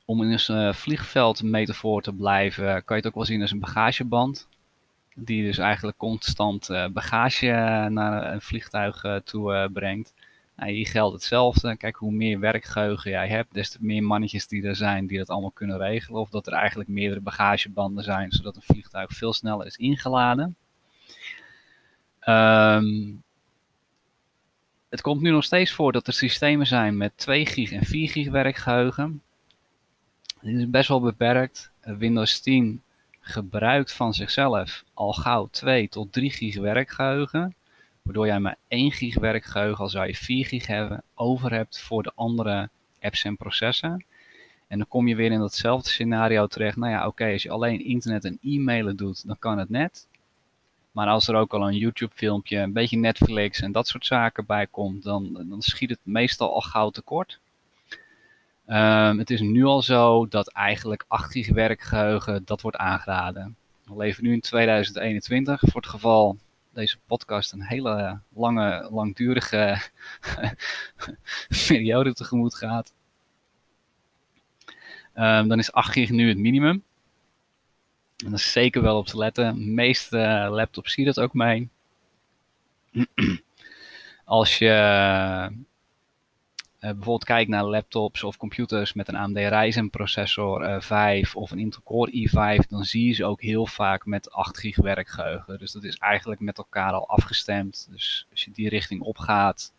Om 0.05 0.23
in 0.23 0.31
een 0.31 0.67
uh, 0.67 0.73
vliegveldmetafoor 0.73 2.03
te 2.03 2.13
blijven, 2.13 2.85
kan 2.85 2.97
je 2.97 3.03
het 3.03 3.07
ook 3.07 3.15
wel 3.15 3.25
zien 3.25 3.41
als 3.41 3.51
een 3.51 3.61
bagageband. 3.61 4.49
Die 5.15 5.45
dus 5.45 5.59
eigenlijk 5.59 5.97
constant 5.97 6.69
bagage 6.93 7.87
naar 7.91 8.33
een 8.33 8.41
vliegtuig 8.41 9.05
toe 9.25 9.71
brengt. 9.73 10.15
Nou, 10.57 10.71
hier 10.71 10.87
geldt 10.87 11.15
hetzelfde. 11.15 11.77
Kijk, 11.77 11.97
hoe 11.97 12.13
meer 12.13 12.41
werkgeheugen 12.41 13.11
jij 13.11 13.29
hebt, 13.29 13.55
des 13.55 13.71
te 13.71 13.79
meer 13.81 14.03
mannetjes 14.03 14.47
die 14.47 14.67
er 14.67 14.77
zijn 14.77 15.07
die 15.07 15.19
dat 15.19 15.31
allemaal 15.31 15.51
kunnen 15.51 15.79
regelen. 15.79 16.21
Of 16.21 16.31
dat 16.31 16.47
er 16.47 16.53
eigenlijk 16.53 16.89
meerdere 16.89 17.21
bagagebanden 17.21 18.05
zijn, 18.05 18.33
zodat 18.33 18.57
een 18.57 18.63
vliegtuig 18.63 19.11
veel 19.11 19.33
sneller 19.33 19.67
is 19.67 19.77
ingeladen. 19.77 20.57
Um, 22.29 23.23
het 24.89 25.01
komt 25.01 25.21
nu 25.21 25.31
nog 25.31 25.45
steeds 25.45 25.73
voor 25.73 25.93
dat 25.93 26.07
er 26.07 26.13
systemen 26.13 26.67
zijn 26.67 26.97
met 26.97 27.13
2 27.17 27.47
gig 27.47 27.73
en 27.73 27.85
4 27.85 28.11
gig 28.11 28.31
werkgeheugen. 28.31 29.23
Dit 30.41 30.57
is 30.57 30.71
best 30.71 30.89
wel 30.89 31.01
beperkt. 31.01 31.71
Windows 31.81 32.41
10 32.41 32.83
gebruikt 33.21 33.93
van 33.93 34.15
zichzelf 34.15 34.85
al 34.95 35.13
gauw 35.13 35.49
2 35.51 35.89
tot 35.89 36.13
3 36.13 36.31
gig 36.31 36.57
werkgeheugen 36.57 37.55
waardoor 38.07 38.27
jij 38.27 38.41
maar 38.41 38.57
1 38.69 38.93
gig 38.93 39.19
werkgeheugen, 39.19 39.85
al 39.85 39.89
zou 39.89 40.07
je 40.07 40.15
4 40.15 40.47
gig 40.47 40.67
hebben, 40.67 41.03
over 41.15 41.53
hebt 41.53 41.81
voor 41.81 42.03
de 42.03 42.13
andere 42.15 42.69
apps 43.01 43.25
en 43.25 43.37
processen. 43.37 44.05
En 44.69 44.79
dan 44.79 44.89
kom 44.89 45.09
je 45.09 45.17
weer 45.17 45.33
in 45.33 45.39
datzelfde 45.39 45.89
scenario 45.89 46.47
terecht. 46.47 46.77
Nou 46.77 46.93
ja, 46.93 47.07
oké, 47.07 47.33
als 47.33 47.43
je 47.43 47.51
alleen 47.51 47.85
internet 47.85 48.25
en 48.25 48.39
e-mailen 48.43 48.97
doet, 48.97 49.27
dan 49.27 49.39
kan 49.39 49.59
het 49.59 49.69
net. 49.69 50.09
Maar 50.93 51.07
als 51.07 51.29
er 51.29 51.35
ook 51.35 51.55
al 51.55 51.69
een 51.69 51.77
YouTube-filmpje, 51.77 52.59
een 52.59 52.73
beetje 52.73 52.99
Netflix 52.99 53.61
en 53.61 53.73
dat 53.73 53.89
soort 53.89 54.07
zaken 54.07 54.47
bij 54.47 54.67
komt, 54.67 55.03
dan, 55.03 55.45
dan 55.49 55.63
schiet 55.63 55.91
het 55.91 55.99
meestal 56.03 56.55
al 56.55 56.61
gauw 56.61 56.91
tekort. 56.91 57.41
Um, 58.67 59.19
het 59.19 59.31
is 59.31 59.41
nu 59.41 59.65
al 59.65 59.83
zo 59.83 60.29
dat 60.29 60.53
eigenlijk 60.53 61.05
8 61.09 61.33
gig 61.33 61.49
werkgeheugen, 61.49 62.43
dat 62.45 62.61
wordt 62.61 62.77
aangeraden. 62.77 63.57
We 63.85 63.97
leven 63.97 64.25
nu 64.25 64.33
in 64.33 64.41
2021. 64.41 65.61
Voor 65.61 65.81
het 65.81 65.91
geval 65.91 66.37
deze 66.77 66.99
podcast 67.07 67.53
een 67.53 67.63
hele 67.63 68.21
lange, 68.35 68.89
langdurige 68.91 69.83
periode 71.69 72.15
tegemoet 72.15 72.55
gaat, 72.55 72.95
um, 75.15 75.49
dan 75.49 75.59
is 75.59 75.73
8 75.73 75.93
gig 75.93 76.11
nu 76.11 76.29
het 76.29 76.39
minimum. 76.39 76.85
En 78.25 78.31
dat 78.31 78.39
is 78.39 78.53
zeker 78.53 78.83
wel 78.83 78.99
op 78.99 79.07
te 79.07 79.17
letten. 79.17 79.55
De 79.55 79.61
meeste 79.61 80.49
laptops 80.51 80.93
zie 80.93 81.05
dat 81.05 81.21
ook 81.21 81.35
mee. 81.35 81.69
Als 84.25 84.59
je 84.59 85.53
bijvoorbeeld 86.81 87.25
kijkt 87.25 87.51
naar 87.51 87.65
laptops 87.65 88.25
of 88.25 88.37
computers 88.37 88.93
met 88.93 89.09
een 89.09 89.17
AMD 89.17 89.37
Ryzen 89.37 89.91
processor 89.91 90.63
uh, 90.63 90.75
eh, 90.75 90.81
5 90.81 91.37
of 91.37 91.51
een 91.51 91.59
Intel 91.59 91.83
Core 91.85 92.29
i5, 92.29 92.69
dan 92.69 92.85
zie 92.85 93.07
je 93.07 93.13
ze 93.13 93.25
ook 93.25 93.43
heel 93.43 93.67
vaak 93.67 94.07
met 94.07 94.31
8 94.31 94.59
gig 94.59 94.77
werkgeheugen. 94.77 95.59
Dus 95.59 95.73
dat 95.73 95.85
is 95.85 95.97
eigenlijk 95.97 96.41
met 96.41 96.59
elkaar 96.59 96.93
al 96.93 97.09
afgestemd. 97.09 97.89
Dus 97.91 98.27
als 98.31 98.45
je 98.45 98.51
die 98.51 98.69
richting 98.69 99.01
opgaat, 99.01 99.73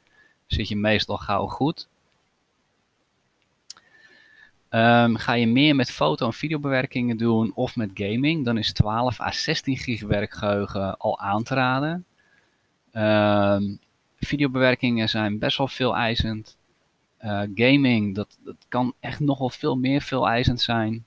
zit 0.48 0.68
je 0.68 0.76
meestal 0.76 1.18
gauw 1.18 1.48
goed. 1.48 1.88
Um, 4.70 5.18
ga 5.18 5.34
je 5.34 5.48
meer 5.48 5.76
met 5.76 5.92
foto- 5.92 6.26
en 6.26 6.34
videobewerkingen 6.34 7.18
doen 7.18 7.52
of 7.56 7.76
met 7.76 7.90
gaming, 7.94 8.46
dan 8.46 8.58
is 8.58 8.74
12 8.74 9.20
à 9.20 9.32
16 9.32 9.78
gig 9.78 10.02
werkgeheugen 10.02 10.98
al 10.98 11.20
aan 11.20 11.44
te 11.44 11.54
raden. 11.54 12.06
Um, 12.94 13.80
videobewerkingen 14.20 15.10
zijn 15.10 15.40
best 15.40 15.58
wel 15.58 15.68
veel 15.68 15.96
eisend. 15.96 16.57
Uh, 17.24 17.42
gaming, 17.56 18.16
dat, 18.16 18.38
dat 18.44 18.56
kan 18.68 18.94
echt 19.00 19.20
nogal 19.20 19.50
veel 19.50 19.76
meer 19.76 20.02
veel 20.02 20.28
eisend 20.28 20.62
zijn. 20.62 21.06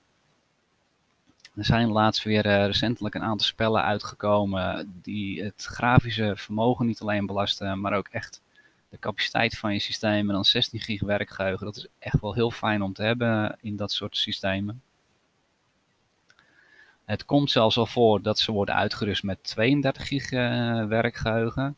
Er 1.54 1.64
zijn 1.64 1.88
laatst 1.88 2.22
weer 2.22 2.46
uh, 2.46 2.66
recentelijk 2.66 3.14
een 3.14 3.22
aantal 3.22 3.46
spellen 3.46 3.82
uitgekomen 3.82 4.92
die 5.02 5.42
het 5.42 5.64
grafische 5.64 6.32
vermogen 6.36 6.86
niet 6.86 7.00
alleen 7.00 7.26
belasten, 7.26 7.80
maar 7.80 7.92
ook 7.92 8.08
echt 8.08 8.42
de 8.88 8.98
capaciteit 8.98 9.58
van 9.58 9.72
je 9.72 9.78
systeem. 9.78 10.28
En 10.28 10.34
dan 10.34 10.44
16 10.44 10.80
gig 10.80 11.00
werkgeheugen, 11.00 11.66
dat 11.66 11.76
is 11.76 11.86
echt 11.98 12.20
wel 12.20 12.34
heel 12.34 12.50
fijn 12.50 12.82
om 12.82 12.92
te 12.92 13.02
hebben 13.02 13.56
in 13.60 13.76
dat 13.76 13.92
soort 13.92 14.16
systemen. 14.16 14.82
Het 17.04 17.24
komt 17.24 17.50
zelfs 17.50 17.76
al 17.76 17.86
voor 17.86 18.22
dat 18.22 18.38
ze 18.38 18.52
worden 18.52 18.74
uitgerust 18.74 19.22
met 19.22 19.44
32 19.44 20.08
gig 20.08 20.30
uh, 20.30 20.84
werkgeheugen. 20.84 21.76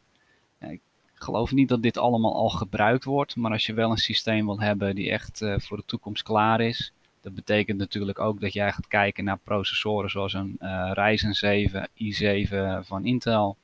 Geloof 1.23 1.52
niet 1.52 1.69
dat 1.69 1.83
dit 1.83 1.97
allemaal 1.97 2.35
al 2.35 2.49
gebruikt 2.49 3.05
wordt, 3.05 3.37
maar 3.37 3.50
als 3.50 3.67
je 3.67 3.75
wel 3.75 3.91
een 3.91 3.97
systeem 3.97 4.47
wil 4.47 4.61
hebben 4.61 4.95
die 4.95 5.11
echt 5.11 5.41
uh, 5.41 5.55
voor 5.59 5.76
de 5.76 5.85
toekomst 5.87 6.23
klaar 6.23 6.61
is, 6.61 6.93
dat 7.21 7.35
betekent 7.35 7.79
natuurlijk 7.79 8.19
ook 8.19 8.41
dat 8.41 8.52
jij 8.52 8.73
gaat 8.73 8.88
kijken 8.88 9.25
naar 9.25 9.38
processoren 9.38 10.11
zoals 10.11 10.33
een 10.33 10.57
uh, 10.61 10.91
Ryzen 10.95 11.35
7, 11.35 11.88
i7 11.88 12.87
van 12.87 13.05
Intel 13.05 13.57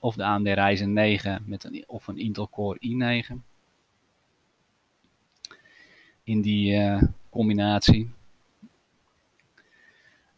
of 0.00 0.14
de 0.14 0.24
AMD 0.24 0.46
Ryzen 0.46 0.92
9 0.92 1.42
met 1.46 1.64
een, 1.64 1.84
of 1.86 2.06
een 2.06 2.18
Intel 2.18 2.48
Core 2.48 2.78
i9. 2.78 3.34
In 6.24 6.40
die 6.40 6.74
uh, 6.74 7.02
combinatie. 7.30 8.10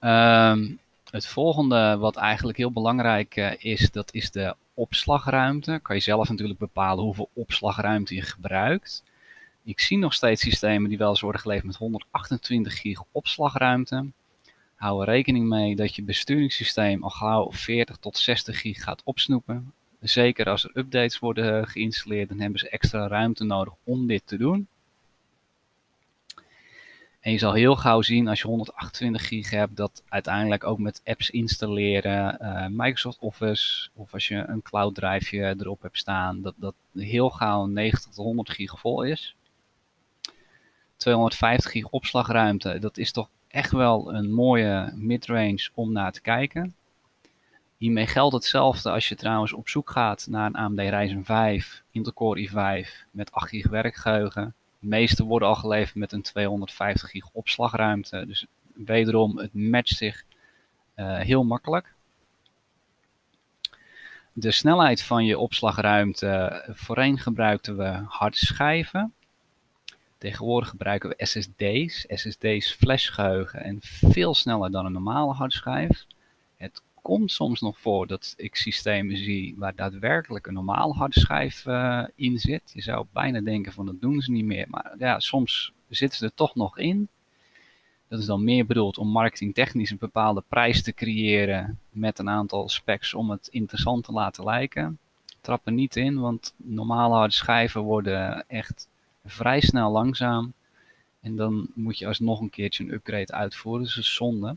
Um, 0.00 0.78
het 1.10 1.26
volgende 1.26 1.96
wat 1.98 2.16
eigenlijk 2.16 2.58
heel 2.58 2.72
belangrijk 2.72 3.36
is, 3.58 3.90
dat 3.90 4.14
is 4.14 4.30
de 4.30 4.56
opslagruimte. 4.80 5.80
Kan 5.82 5.96
je 5.96 6.02
zelf 6.02 6.28
natuurlijk 6.28 6.58
bepalen 6.58 7.04
hoeveel 7.04 7.30
opslagruimte 7.32 8.14
je 8.14 8.22
gebruikt. 8.22 9.02
Ik 9.64 9.80
zie 9.80 9.98
nog 9.98 10.14
steeds 10.14 10.42
systemen 10.42 10.88
die 10.88 10.98
wel 10.98 11.08
eens 11.08 11.20
worden 11.20 11.40
geleverd 11.40 11.66
met 11.66 11.76
128 11.76 12.80
gig 12.80 13.02
opslagruimte. 13.12 14.06
Hou 14.74 15.00
er 15.00 15.08
rekening 15.08 15.48
mee 15.48 15.76
dat 15.76 15.94
je 15.94 16.02
besturingssysteem 16.02 17.02
al 17.02 17.10
gauw 17.10 17.52
40 17.52 17.96
tot 17.96 18.18
60 18.18 18.60
gig 18.60 18.82
gaat 18.82 19.02
opsnoepen. 19.04 19.72
Zeker 20.00 20.46
als 20.46 20.64
er 20.64 20.70
updates 20.74 21.18
worden 21.18 21.68
geïnstalleerd, 21.68 22.28
dan 22.28 22.40
hebben 22.40 22.58
ze 22.58 22.68
extra 22.68 23.06
ruimte 23.08 23.44
nodig 23.44 23.74
om 23.84 24.06
dit 24.06 24.22
te 24.26 24.36
doen. 24.36 24.68
En 27.20 27.32
je 27.32 27.38
zal 27.38 27.52
heel 27.52 27.76
gauw 27.76 28.02
zien 28.02 28.28
als 28.28 28.40
je 28.40 28.46
128 28.46 29.26
gig 29.26 29.50
hebt, 29.50 29.76
dat 29.76 30.02
uiteindelijk 30.08 30.64
ook 30.64 30.78
met 30.78 31.00
apps 31.04 31.30
installeren, 31.30 32.38
uh, 32.42 32.66
Microsoft 32.68 33.18
Office 33.18 33.88
of 33.94 34.12
als 34.12 34.28
je 34.28 34.44
een 34.46 34.62
cloud 34.62 34.94
drive 34.94 35.56
erop 35.58 35.82
hebt 35.82 35.98
staan, 35.98 36.42
dat 36.42 36.54
dat 36.56 36.74
heel 36.94 37.30
gauw 37.30 37.66
90 37.66 38.12
tot 38.12 38.24
100 38.24 38.50
gig 38.50 38.80
vol 38.80 39.02
is. 39.02 39.36
250 40.96 41.70
gig 41.70 41.88
opslagruimte, 41.88 42.78
dat 42.78 42.98
is 42.98 43.12
toch 43.12 43.28
echt 43.48 43.70
wel 43.70 44.14
een 44.14 44.32
mooie 44.32 44.92
midrange 44.94 45.68
om 45.74 45.92
naar 45.92 46.12
te 46.12 46.20
kijken. 46.20 46.74
Hiermee 47.76 48.06
geldt 48.06 48.34
hetzelfde 48.34 48.90
als 48.90 49.08
je 49.08 49.14
trouwens 49.14 49.52
op 49.52 49.68
zoek 49.68 49.90
gaat 49.90 50.26
naar 50.30 50.46
een 50.46 50.54
AMD 50.54 50.78
Ryzen 50.78 51.24
5, 51.24 51.82
Intel 51.90 52.12
Core 52.12 52.48
i5 52.48 52.88
met 53.10 53.32
8 53.32 53.48
gig 53.48 53.68
werkgeheugen 53.68 54.54
de 54.80 54.86
meeste 54.86 55.24
worden 55.24 55.48
al 55.48 55.54
geleverd 55.54 55.94
met 55.94 56.12
een 56.12 56.22
250 56.22 57.10
gig 57.10 57.30
opslagruimte. 57.32 58.26
Dus 58.26 58.46
wederom, 58.74 59.38
het 59.38 59.54
matcht 59.54 59.96
zich 59.96 60.24
uh, 60.96 61.18
heel 61.18 61.44
makkelijk. 61.44 61.94
De 64.32 64.50
snelheid 64.50 65.02
van 65.02 65.24
je 65.24 65.38
opslagruimte. 65.38 66.64
Voorheen 66.68 67.18
gebruikten 67.18 67.76
we 67.76 68.02
harde 68.06 68.36
schijven. 68.36 69.14
Tegenwoordig 70.18 70.68
gebruiken 70.68 71.08
we 71.08 71.26
SSD's. 71.26 72.04
SSD's 72.08 72.72
flashgeheugen 72.72 73.62
en 73.62 73.78
veel 73.82 74.34
sneller 74.34 74.70
dan 74.70 74.86
een 74.86 74.92
normale 74.92 75.32
hardschijf. 75.32 76.06
Het 76.56 76.82
komt 77.10 77.32
soms 77.32 77.60
nog 77.60 77.80
voor 77.80 78.06
dat 78.06 78.34
ik 78.36 78.56
systemen 78.56 79.16
zie 79.16 79.54
waar 79.56 79.74
daadwerkelijk 79.74 80.46
een 80.46 80.54
normale 80.54 80.92
harde 80.92 81.20
schijf 81.20 81.66
uh, 81.66 82.04
in 82.14 82.38
zit. 82.38 82.70
Je 82.74 82.82
zou 82.82 83.06
bijna 83.12 83.40
denken 83.40 83.72
van 83.72 83.86
dat 83.86 84.00
doen 84.00 84.20
ze 84.20 84.30
niet 84.30 84.44
meer. 84.44 84.66
Maar 84.68 84.94
ja, 84.98 85.20
soms 85.20 85.72
zitten 85.88 86.18
ze 86.18 86.24
er 86.24 86.34
toch 86.34 86.54
nog 86.54 86.78
in. 86.78 87.08
Dat 88.08 88.18
is 88.18 88.26
dan 88.26 88.44
meer 88.44 88.66
bedoeld 88.66 88.98
om 88.98 89.08
marketingtechnisch 89.08 89.90
een 89.90 89.98
bepaalde 89.98 90.42
prijs 90.48 90.82
te 90.82 90.92
creëren 90.92 91.78
met 91.90 92.18
een 92.18 92.28
aantal 92.28 92.68
specs 92.68 93.14
om 93.14 93.30
het 93.30 93.48
interessant 93.50 94.04
te 94.04 94.12
laten 94.12 94.44
lijken. 94.44 94.98
Trap 95.40 95.66
er 95.66 95.72
niet 95.72 95.96
in, 95.96 96.20
want 96.20 96.54
normale 96.56 97.14
harde 97.14 97.34
schijven 97.34 97.80
worden 97.80 98.44
echt 98.48 98.88
vrij 99.24 99.60
snel 99.60 99.90
langzaam. 99.90 100.52
En 101.20 101.36
dan 101.36 101.70
moet 101.74 101.98
je 101.98 102.06
alsnog 102.06 102.40
een 102.40 102.50
keertje 102.50 102.84
een 102.84 102.92
upgrade 102.92 103.32
uitvoeren, 103.32 103.82
dus 103.82 103.94
dat 103.94 104.04
is 104.04 104.14
zonde. 104.14 104.56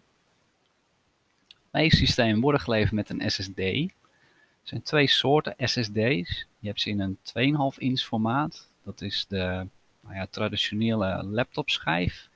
Deze 1.73 1.95
systemen 1.95 2.41
worden 2.41 2.61
geleverd 2.61 2.91
met 2.91 3.09
een 3.09 3.31
SSD. 3.31 3.57
Er 3.57 3.89
zijn 4.63 4.81
twee 4.81 5.07
soorten 5.07 5.55
SSD's. 5.57 6.45
Je 6.59 6.67
hebt 6.67 6.81
ze 6.81 6.89
in 6.89 6.99
een 6.99 7.17
2,5 7.73 7.77
inch 7.77 7.99
formaat. 7.99 8.69
Dat 8.83 9.01
is 9.01 9.25
de 9.27 9.67
nou 10.01 10.15
ja, 10.15 10.27
traditionele 10.29 11.23
laptopschijf. 11.23 12.29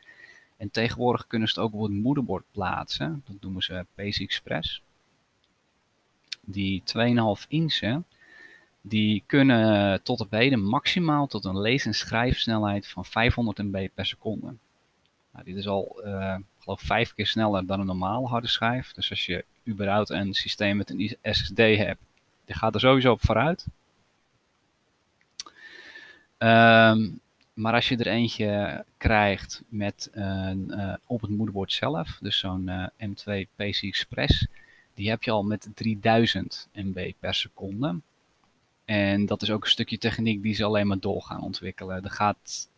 En 0.57 0.71
tegenwoordig 0.71 1.27
kunnen 1.27 1.47
ze 1.47 1.53
het 1.53 1.63
ook 1.63 1.73
op 1.73 1.81
het 1.81 1.91
moederbord 1.91 2.43
plaatsen. 2.51 3.23
Dat 3.25 3.35
noemen 3.41 3.61
ze 3.61 3.85
PC 3.95 4.19
Express. 4.19 4.81
Die 6.41 6.83
2,5 7.41 7.47
inch, 7.47 8.01
die 8.81 9.23
kunnen 9.25 10.03
tot 10.03 10.19
op 10.19 10.31
heden 10.31 10.63
maximaal 10.63 11.27
tot 11.27 11.45
een 11.45 11.59
lees- 11.59 11.85
en 11.85 11.93
schrijfsnelheid 11.93 12.87
van 12.87 13.05
500 13.05 13.57
MB 13.57 13.87
per 13.93 14.05
seconde. 14.05 14.53
Nou, 15.31 15.45
dit 15.45 15.55
is 15.55 15.67
al, 15.67 16.01
uh, 16.05 16.35
geloof 16.67 16.81
vijf 16.81 17.13
keer 17.13 17.27
sneller 17.27 17.65
dan 17.65 17.79
een 17.79 17.85
normale 17.85 18.27
harde 18.27 18.47
schijf. 18.47 18.91
Dus 18.93 19.09
als 19.09 19.25
je 19.25 19.45
überhaupt 19.67 20.09
een 20.09 20.33
systeem 20.33 20.77
met 20.77 20.89
een 20.89 21.17
SSD 21.21 21.57
hebt, 21.57 22.01
die 22.45 22.55
gaat 22.55 22.73
er 22.73 22.79
sowieso 22.79 23.11
op 23.11 23.21
vooruit. 23.21 23.65
Um, 26.37 27.19
maar 27.53 27.73
als 27.73 27.89
je 27.89 27.97
er 27.97 28.07
eentje 28.07 28.85
krijgt 28.97 29.63
met 29.69 30.11
uh, 30.15 30.93
op 31.05 31.21
het 31.21 31.29
moederbord 31.29 31.71
zelf, 31.71 32.17
dus 32.21 32.37
zo'n 32.37 32.67
uh, 32.67 32.87
M2 32.87 33.47
PC 33.55 33.81
Express, 33.81 34.47
die 34.93 35.09
heb 35.09 35.23
je 35.23 35.31
al 35.31 35.43
met 35.43 35.69
3000 35.73 36.67
MB 36.73 37.11
per 37.19 37.33
seconde. 37.33 37.99
En 38.85 39.25
dat 39.25 39.41
is 39.41 39.51
ook 39.51 39.63
een 39.63 39.69
stukje 39.69 39.97
techniek 39.97 40.41
die 40.41 40.53
ze 40.53 40.63
alleen 40.63 40.87
maar 40.87 40.99
door 40.99 41.21
gaan 41.21 41.41
ontwikkelen. 41.41 42.03
Er 42.03 42.11
gaat, 42.11 42.69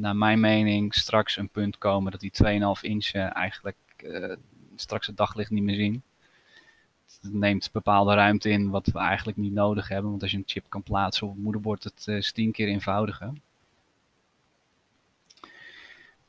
naar 0.00 0.16
mijn 0.16 0.40
mening, 0.40 0.94
straks 0.94 1.36
een 1.36 1.48
punt 1.48 1.78
komen 1.78 2.12
dat 2.12 2.20
die 2.20 2.32
2,5 2.44 2.80
inch 2.80 3.12
eigenlijk 3.12 3.76
uh, 4.04 4.34
straks 4.76 5.06
het 5.06 5.16
daglicht 5.16 5.50
niet 5.50 5.62
meer 5.62 5.76
zien. 5.76 6.02
Het 7.22 7.32
neemt 7.32 7.72
bepaalde 7.72 8.14
ruimte 8.14 8.50
in 8.50 8.70
wat 8.70 8.86
we 8.86 8.98
eigenlijk 8.98 9.38
niet 9.38 9.52
nodig 9.52 9.88
hebben. 9.88 10.10
Want 10.10 10.22
als 10.22 10.30
je 10.30 10.36
een 10.36 10.42
chip 10.46 10.64
kan 10.68 10.82
plaatsen 10.82 11.26
op 11.26 11.32
het 11.32 11.42
moederbord, 11.42 11.84
het 11.84 12.06
is 12.06 12.32
tien 12.32 12.52
keer 12.52 12.68
eenvoudiger 12.68 13.32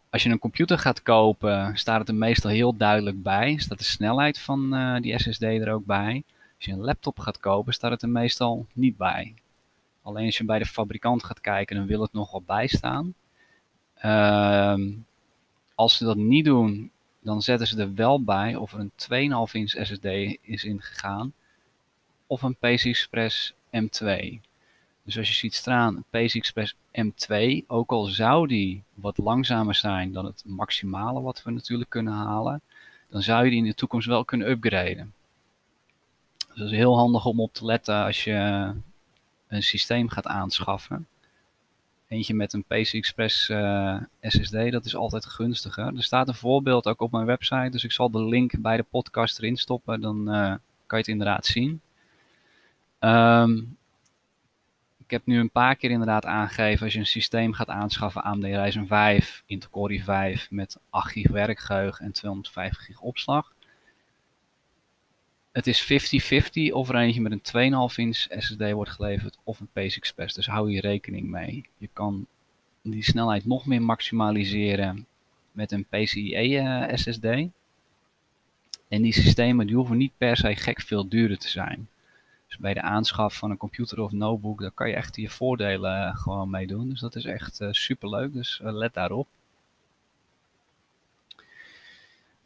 als 0.10 0.26
je 0.26 0.30
een 0.32 0.40
computer 0.40 0.78
gaat 0.78 1.02
kopen, 1.02 1.78
staat 1.78 2.00
het 2.00 2.08
er 2.08 2.16
meestal 2.16 2.52
heel 2.52 2.78
duidelijk 2.78 3.24
bij. 3.24 3.58
Staat 3.58 3.78
de 3.78 3.84
snelheid 3.84 4.40
van 4.40 4.76
uh, 4.76 5.02
die 5.02 5.20
SSD 5.20 5.42
er 5.42 5.72
ook 5.72 5.86
bij. 5.86 6.24
Als 6.56 6.66
je 6.66 6.72
een 6.72 6.84
laptop 6.84 7.20
gaat 7.20 7.40
kopen, 7.40 7.74
staat 7.74 7.92
het 7.92 8.02
er 8.02 8.10
meestal 8.10 8.66
niet 8.74 8.98
bij. 8.98 9.34
Alleen 10.02 10.26
als 10.26 10.38
je 10.38 10.44
bij 10.44 10.60
de 10.60 10.66
fabrikant 10.66 11.24
gaat 11.24 11.42
kijken, 11.42 11.76
dan 11.76 11.86
wil 11.86 12.02
het 12.02 12.14
nog 12.14 12.32
wel 12.32 12.44
bijstaan. 12.46 13.14
Uh, 14.06 14.76
als 15.76 15.98
ze 15.98 16.04
dat 16.04 16.18
niet 16.18 16.46
doen, 16.46 16.92
dan 17.20 17.42
zetten 17.42 17.68
ze 17.68 17.82
er 17.82 17.94
wel 17.94 18.24
bij 18.24 18.56
of 18.56 18.74
er 18.74 18.80
een 18.80 19.48
2,5 19.48 19.52
inch 19.52 19.70
SSD 19.70 20.06
is 20.42 20.64
ingegaan. 20.64 21.34
Of 22.28 22.42
een 22.42 22.56
PC 22.56 22.84
Express 22.86 23.54
M2. 23.54 24.40
Dus 25.04 25.18
als 25.18 25.28
je 25.28 25.34
ziet 25.34 25.54
staan 25.54 26.04
PC 26.10 26.34
Express 26.34 26.76
M2, 26.92 27.66
ook 27.68 27.92
al 27.92 28.06
zou 28.06 28.48
die 28.48 28.84
wat 28.94 29.18
langzamer 29.18 29.76
zijn 29.76 30.12
dan 30.12 30.26
het 30.26 30.44
maximale 30.46 31.22
wat 31.22 31.44
we 31.44 31.52
natuurlijk 31.52 31.90
kunnen 31.90 32.14
halen, 32.14 32.62
dan 33.10 33.22
zou 33.22 33.44
je 33.44 33.50
die 33.50 33.60
in 33.60 33.66
de 33.66 33.74
toekomst 33.74 34.08
wel 34.08 34.26
kunnen 34.26 34.50
upgraden. 34.50 35.14
Dus 36.38 36.58
dat 36.58 36.68
is 36.68 36.78
heel 36.78 36.98
handig 36.98 37.26
om 37.26 37.40
op 37.40 37.54
te 37.54 37.66
letten 37.66 38.04
als 38.04 38.24
je 38.24 38.34
een 39.48 39.64
systeem 39.64 40.10
gaat 40.10 40.28
aanschaffen. 40.28 41.08
Eentje 42.08 42.34
met 42.34 42.54
een 42.54 42.64
PC 42.64 42.94
Express 42.94 43.50
uh, 43.50 44.02
SSD, 44.22 44.72
dat 44.72 44.86
is 44.86 44.96
altijd 44.96 45.26
gunstiger. 45.26 45.96
Er 45.96 46.04
staat 46.04 46.28
een 46.28 46.34
voorbeeld 46.34 46.86
ook 46.86 47.02
op 47.02 47.12
mijn 47.12 47.26
website, 47.26 47.70
dus 47.70 47.84
ik 47.84 47.92
zal 47.92 48.12
de 48.12 48.26
link 48.26 48.62
bij 48.62 48.78
de 48.78 48.84
podcast 48.84 49.38
erin 49.38 49.58
stoppen, 49.58 50.02
dan 50.02 50.18
uh, 50.18 50.56
kan 50.86 50.98
je 50.98 50.98
het 50.98 51.08
inderdaad 51.08 51.46
zien. 51.46 51.82
Um, 53.00 53.78
ik 55.08 55.14
heb 55.14 55.26
nu 55.26 55.40
een 55.40 55.52
paar 55.52 55.76
keer 55.76 55.92
inderdaad 55.92 56.26
aangegeven, 56.26 56.84
als 56.84 56.94
je 56.94 57.00
een 57.00 57.06
systeem 57.06 57.54
gaat 57.54 57.70
aanschaffen, 57.70 58.24
AMD 58.24 58.44
Ryzen 58.44 58.88
5, 58.88 59.44
Intel 59.46 59.70
Core 59.70 60.02
i5 60.02 60.50
met 60.50 60.78
8 60.90 61.12
GB 61.12 61.30
werkgeheugen 61.30 62.06
en 62.06 62.12
250 62.12 62.86
GB 62.86 63.04
opslag. 63.04 63.54
Het 65.58 65.68
is 65.68 65.84
50-50 66.70 66.72
of 66.72 66.90
er 66.90 66.96
eentje 66.96 67.22
met 67.22 67.32
een 67.32 67.90
2,5 67.92 67.96
inch 67.96 68.18
SSD 68.18 68.72
wordt 68.72 68.92
geleverd 68.92 69.38
of 69.44 69.60
een 69.60 69.70
PC 69.74 69.96
Express. 69.96 70.36
Dus 70.36 70.48
hou 70.48 70.70
hier 70.70 70.82
rekening 70.82 71.30
mee. 71.30 71.70
Je 71.78 71.90
kan 71.94 72.28
die 72.82 73.04
snelheid 73.04 73.46
nog 73.46 73.66
meer 73.66 73.82
maximaliseren 73.82 75.08
met 75.52 75.72
een 75.72 75.86
PCIe 75.86 76.62
uh, 76.62 76.88
SSD. 76.94 77.24
En 77.24 79.02
die 79.02 79.14
systemen 79.14 79.68
die 79.68 79.76
hoeven 79.76 79.98
niet 79.98 80.12
per 80.18 80.38
se 80.38 80.56
gek 80.56 80.82
veel 80.82 81.08
duurder 81.08 81.38
te 81.38 81.50
zijn. 81.50 81.90
Dus 82.48 82.58
bij 82.58 82.74
de 82.74 82.82
aanschaf 82.82 83.38
van 83.38 83.52
een 83.52 83.58
computer 83.58 84.00
of 84.00 84.12
notebook, 84.12 84.62
daar 84.62 84.72
kan 84.72 84.90
je 84.90 84.96
echt 84.96 85.16
je 85.16 85.30
voordelen 85.30 86.08
uh, 86.08 86.18
gewoon 86.18 86.50
mee 86.50 86.68
doen. 86.68 86.90
Dus 86.90 87.00
dat 87.00 87.16
is 87.16 87.26
echt 87.26 87.62
uh, 87.62 87.68
super 87.72 88.10
leuk, 88.10 88.34
dus 88.34 88.60
let 88.64 88.94
daarop. 88.94 89.28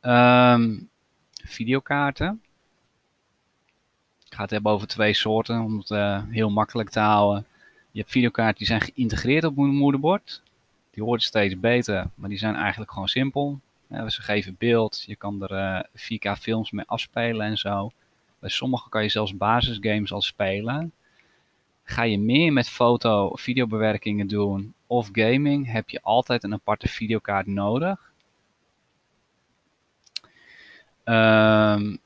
Um, 0.01 0.89
videokaarten. 1.43 2.41
Ik 4.31 4.37
ga 4.37 4.43
het 4.43 4.51
hebben 4.51 4.71
over 4.71 4.87
twee 4.87 5.13
soorten, 5.13 5.59
om 5.59 5.77
het 5.77 5.89
heel 6.29 6.49
makkelijk 6.49 6.89
te 6.89 6.99
houden. 6.99 7.45
Je 7.91 7.99
hebt 7.99 8.11
videokaarten 8.11 8.57
die 8.57 8.67
zijn 8.67 8.81
geïntegreerd 8.81 9.43
op 9.43 9.57
een 9.57 9.75
moederbord. 9.75 10.41
Die 10.91 11.03
worden 11.03 11.25
steeds 11.25 11.59
beter, 11.59 12.09
maar 12.15 12.29
die 12.29 12.37
zijn 12.37 12.55
eigenlijk 12.55 12.91
gewoon 12.91 13.07
simpel. 13.07 13.59
ze 14.07 14.21
geven 14.21 14.55
beeld, 14.59 15.03
je 15.05 15.15
kan 15.15 15.43
er 15.43 15.87
4K 15.95 16.39
films 16.39 16.71
mee 16.71 16.85
afspelen 16.87 17.45
en 17.45 17.57
zo. 17.57 17.91
Bij 18.39 18.49
sommige 18.49 18.89
kan 18.89 19.03
je 19.03 19.09
zelfs 19.09 19.37
basisgames 19.37 20.13
al 20.13 20.21
spelen. 20.21 20.91
Ga 21.83 22.03
je 22.03 22.19
meer 22.19 22.53
met 22.53 22.69
foto- 22.69 23.25
of 23.25 23.41
videobewerkingen 23.41 24.27
doen 24.27 24.73
of 24.87 25.09
gaming, 25.11 25.71
heb 25.71 25.89
je 25.89 26.01
altijd 26.01 26.43
een 26.43 26.53
aparte 26.53 26.87
videokaart 26.87 27.47
nodig. 27.47 28.11
Um, 31.05 31.99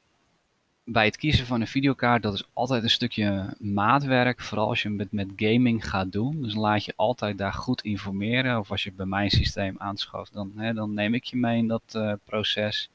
bij 0.86 1.06
het 1.06 1.18
kiezen 1.18 1.46
van 1.46 1.62
een 1.62 1.68
videokaart, 1.68 2.24
dat 2.24 2.34
is 2.34 2.48
altijd 2.54 2.84
een 2.84 2.90
stukje 2.90 3.56
maatwerk. 3.60 4.42
Vooral 4.42 4.68
als 4.68 4.82
je 4.82 4.96
het 4.98 5.12
met 5.12 5.32
gaming 5.36 5.90
gaat 5.90 6.12
doen. 6.12 6.42
Dus 6.42 6.56
laat 6.56 6.86
je 6.86 6.94
altijd 6.96 7.38
daar 7.38 7.54
goed 7.54 7.82
informeren. 7.82 8.60
Of 8.60 8.72
als 8.72 8.84
je 8.84 8.92
bij 8.92 9.06
mijn 9.06 9.30
systeem 9.30 9.76
aanschaft, 9.78 10.34
dan, 10.34 10.52
hè, 10.56 10.74
dan 10.74 10.94
neem 10.94 11.14
ik 11.14 11.24
je 11.24 11.38
mee 11.38 11.58
in 11.58 11.68
dat 11.68 11.94
uh, 11.96 12.14
proces. 12.24 12.90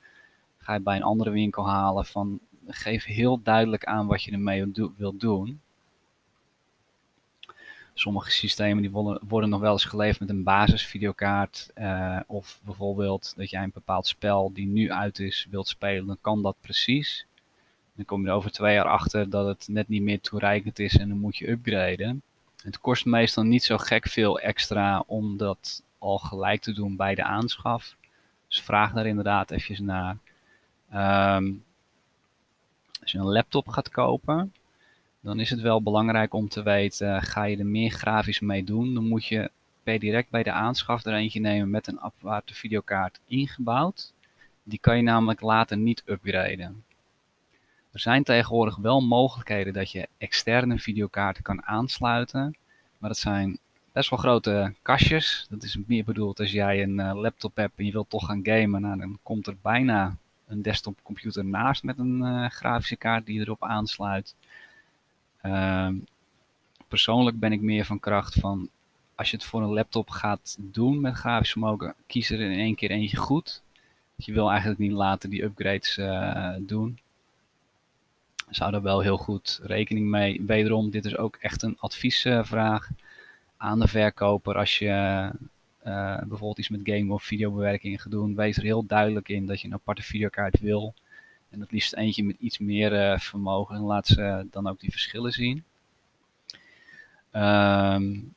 Ga 0.58 0.74
je 0.74 0.80
bij 0.80 0.96
een 0.96 1.02
andere 1.02 1.30
winkel 1.30 1.68
halen 1.68 2.04
van 2.04 2.40
geef 2.66 3.04
heel 3.04 3.42
duidelijk 3.42 3.84
aan 3.84 4.06
wat 4.06 4.22
je 4.22 4.32
ermee 4.32 4.90
wilt 4.96 5.20
doen. 5.20 5.60
Sommige 7.94 8.30
systemen 8.30 8.82
die 8.82 9.18
worden 9.28 9.50
nog 9.50 9.60
wel 9.60 9.72
eens 9.72 9.84
geleverd 9.84 10.20
met 10.20 10.28
een 10.28 10.42
basisvideokaart. 10.42 11.70
Uh, 11.78 12.20
of 12.26 12.60
bijvoorbeeld 12.64 13.32
dat 13.36 13.50
jij 13.50 13.62
een 13.62 13.70
bepaald 13.74 14.06
spel 14.06 14.52
die 14.52 14.66
nu 14.66 14.92
uit 14.92 15.18
is 15.18 15.46
wilt 15.50 15.68
spelen, 15.68 16.06
dan 16.06 16.18
kan 16.20 16.42
dat 16.42 16.56
precies. 16.60 17.26
Dan 18.00 18.08
kom 18.08 18.22
je 18.22 18.28
er 18.28 18.34
over 18.34 18.50
twee 18.50 18.74
jaar 18.74 18.88
achter 18.88 19.30
dat 19.30 19.46
het 19.46 19.68
net 19.68 19.88
niet 19.88 20.02
meer 20.02 20.20
toereikend 20.20 20.78
is 20.78 20.96
en 20.96 21.08
dan 21.08 21.18
moet 21.18 21.36
je 21.36 21.50
upgraden. 21.50 22.22
Het 22.62 22.80
kost 22.80 23.04
meestal 23.04 23.44
niet 23.44 23.62
zo 23.62 23.78
gek 23.78 24.08
veel 24.08 24.38
extra 24.38 25.04
om 25.06 25.36
dat 25.36 25.82
al 25.98 26.18
gelijk 26.18 26.60
te 26.60 26.72
doen 26.72 26.96
bij 26.96 27.14
de 27.14 27.22
aanschaf. 27.22 27.96
Dus 28.48 28.60
vraag 28.60 28.92
daar 28.92 29.06
inderdaad 29.06 29.50
even 29.50 29.84
naar. 29.84 30.16
Um, 31.36 31.64
als 33.00 33.12
je 33.12 33.18
een 33.18 33.32
laptop 33.32 33.68
gaat 33.68 33.90
kopen, 33.90 34.54
dan 35.20 35.40
is 35.40 35.50
het 35.50 35.60
wel 35.60 35.82
belangrijk 35.82 36.34
om 36.34 36.48
te 36.48 36.62
weten, 36.62 37.22
ga 37.22 37.44
je 37.44 37.56
er 37.56 37.66
meer 37.66 37.90
grafisch 37.90 38.40
mee 38.40 38.64
doen, 38.64 38.94
dan 38.94 39.08
moet 39.08 39.26
je 39.26 39.50
per 39.82 39.98
direct 39.98 40.30
bij 40.30 40.42
de 40.42 40.52
aanschaf 40.52 41.04
er 41.04 41.14
eentje 41.14 41.40
nemen 41.40 41.70
met 41.70 41.86
een 41.86 42.00
aparte 42.00 42.54
videokaart 42.54 43.20
ingebouwd. 43.26 44.12
Die 44.62 44.78
kan 44.78 44.96
je 44.96 45.02
namelijk 45.02 45.40
later 45.40 45.76
niet 45.76 46.02
upgraden. 46.06 46.84
Er 47.92 48.00
zijn 48.00 48.22
tegenwoordig 48.22 48.76
wel 48.76 49.00
mogelijkheden 49.00 49.72
dat 49.72 49.90
je 49.90 50.08
externe 50.18 50.78
videokaarten 50.78 51.42
kan 51.42 51.64
aansluiten, 51.64 52.56
maar 52.98 53.10
dat 53.10 53.18
zijn 53.18 53.58
best 53.92 54.10
wel 54.10 54.18
grote 54.18 54.74
kastjes. 54.82 55.46
Dat 55.50 55.62
is 55.62 55.78
meer 55.86 56.04
bedoeld 56.04 56.40
als 56.40 56.50
jij 56.50 56.82
een 56.82 57.00
eh, 57.00 57.14
laptop 57.14 57.56
hebt 57.56 57.78
en 57.78 57.84
je 57.84 57.92
wilt 57.92 58.10
toch 58.10 58.26
gaan 58.26 58.40
gamen, 58.44 58.80
nou, 58.80 58.98
dan 58.98 59.18
komt 59.22 59.46
er 59.46 59.56
bijna 59.62 60.16
een 60.46 60.62
desktopcomputer 60.62 61.44
naast 61.44 61.82
met 61.82 61.98
een 61.98 62.20
uh, 62.22 62.50
grafische 62.50 62.96
kaart 62.96 63.26
die 63.26 63.40
erop 63.40 63.64
aansluit. 63.64 64.34
Uh, 65.42 65.88
persoonlijk 66.88 67.38
ben 67.38 67.52
ik 67.52 67.60
meer 67.60 67.84
van 67.84 68.00
kracht 68.00 68.34
van 68.34 68.68
als 69.14 69.30
je 69.30 69.36
het 69.36 69.44
voor 69.44 69.62
een 69.62 69.72
laptop 69.72 70.10
gaat 70.10 70.56
doen 70.60 71.00
met 71.00 71.14
grafisch 71.14 71.50
vermogen, 71.50 71.94
kies 72.06 72.30
er 72.30 72.40
in 72.40 72.58
één 72.58 72.74
keer 72.74 72.90
eentje 72.90 73.16
goed. 73.16 73.62
Je 74.16 74.32
wil 74.32 74.50
eigenlijk 74.50 74.80
niet 74.80 74.92
later 74.92 75.30
die 75.30 75.42
upgrades 75.42 76.00
doen. 76.60 76.98
Zou 78.50 78.70
daar 78.70 78.82
wel 78.82 79.00
heel 79.00 79.16
goed 79.16 79.60
rekening 79.62 80.06
mee. 80.06 80.42
Wederom, 80.46 80.90
dit 80.90 81.04
is 81.04 81.16
ook 81.16 81.36
echt 81.36 81.62
een 81.62 81.76
adviesvraag 81.78 82.88
aan 83.56 83.80
de 83.80 83.88
verkoper. 83.88 84.56
Als 84.56 84.78
je 84.78 85.30
bijvoorbeeld 85.82 86.58
iets 86.58 86.68
met 86.68 86.80
game 86.84 87.12
of 87.12 87.22
videobewerking 87.22 88.02
gaat 88.02 88.12
doen, 88.12 88.34
wees 88.34 88.56
er 88.56 88.62
heel 88.62 88.86
duidelijk 88.86 89.28
in 89.28 89.46
dat 89.46 89.60
je 89.60 89.66
een 89.66 89.74
aparte 89.74 90.02
videokaart 90.02 90.60
wil. 90.60 90.94
En 91.50 91.60
het 91.60 91.72
liefst 91.72 91.94
eentje 91.94 92.24
met 92.24 92.36
iets 92.38 92.58
meer 92.58 93.20
vermogen. 93.20 93.76
En 93.76 93.82
laat 93.82 94.06
ze 94.06 94.46
dan 94.50 94.66
ook 94.66 94.80
die 94.80 94.90
verschillen 94.90 95.32
zien. 95.32 95.64
Um, 97.32 98.34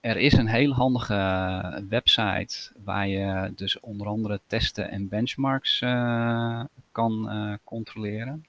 er 0.00 0.16
is 0.16 0.32
een 0.32 0.48
heel 0.48 0.72
handige 0.72 1.84
website 1.88 2.72
waar 2.84 3.08
je 3.08 3.52
dus 3.54 3.80
onder 3.80 4.06
andere 4.06 4.40
testen 4.46 4.90
en 4.90 5.08
benchmarks 5.08 5.80
uh, 5.80 6.64
kan 6.92 7.58
controleren. 7.64 8.44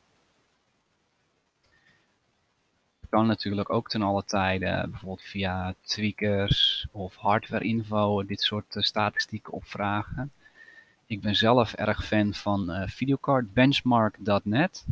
Je 3.00 3.01
kan 3.12 3.28
natuurlijk 3.28 3.70
ook 3.70 3.90
ten 3.90 4.02
alle 4.02 4.24
tijden 4.26 4.90
bijvoorbeeld 4.90 5.22
via 5.22 5.76
tweakers 5.82 6.88
of 6.92 7.16
hardware 7.16 7.64
info 7.64 8.26
dit 8.26 8.42
soort 8.42 8.76
uh, 8.76 8.84
statistieken 8.84 9.54
opvragen. 9.54 10.32
Ik 11.06 11.22
ben 11.22 11.36
zelf 11.36 11.74
erg 11.74 12.06
fan 12.06 12.34
van 12.34 12.88
videocardbenchmark.net. 12.90 14.86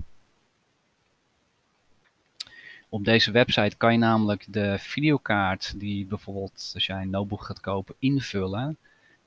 Op 2.89 3.05
deze 3.05 3.31
website 3.31 3.77
kan 3.77 3.91
je 3.91 3.97
namelijk 3.97 4.45
de 4.47 4.75
videokaart 4.79 5.79
die 5.79 6.05
bijvoorbeeld 6.05 6.71
als 6.73 6.85
jij 6.85 7.01
een 7.01 7.09
notebook 7.09 7.43
gaat 7.43 7.59
kopen 7.59 7.95
invullen. 7.99 8.77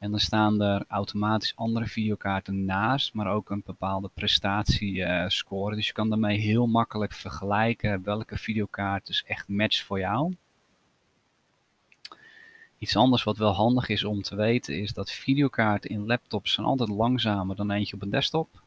En 0.03 0.11
dan 0.11 0.21
staan 0.21 0.63
er 0.63 0.85
automatisch 0.89 1.57
andere 1.57 1.87
videokaarten 1.87 2.65
naast, 2.65 3.15
maar 3.15 3.33
ook 3.33 3.51
een 3.51 3.63
bepaalde 3.67 4.11
prestatiescore. 4.15 5.75
dus 5.75 5.87
je 5.87 5.93
kan 5.93 6.09
daarmee 6.09 6.39
heel 6.39 6.67
makkelijk 6.67 7.13
vergelijken 7.13 8.03
welke 8.03 8.39
videokaart 8.39 9.07
dus 9.07 9.25
echt 9.25 9.49
matcht 9.49 9.83
voor 9.83 9.99
jou. 9.99 10.37
Iets 12.79 12.97
anders 12.97 13.23
wat 13.23 13.37
wel 13.37 13.53
handig 13.53 13.89
is 13.89 14.05
om 14.05 14.23
te 14.23 14.37
weten 14.37 14.81
is 14.81 14.93
dat 14.93 15.11
videokaarten 15.11 15.91
in 15.91 16.07
laptops 16.07 16.53
zijn 16.53 16.67
altijd 16.67 16.89
langzamer 16.89 17.57
dan 17.57 17.71
eentje 17.71 17.95
op 17.95 18.03
een 18.03 18.11
desktop. 18.11 18.63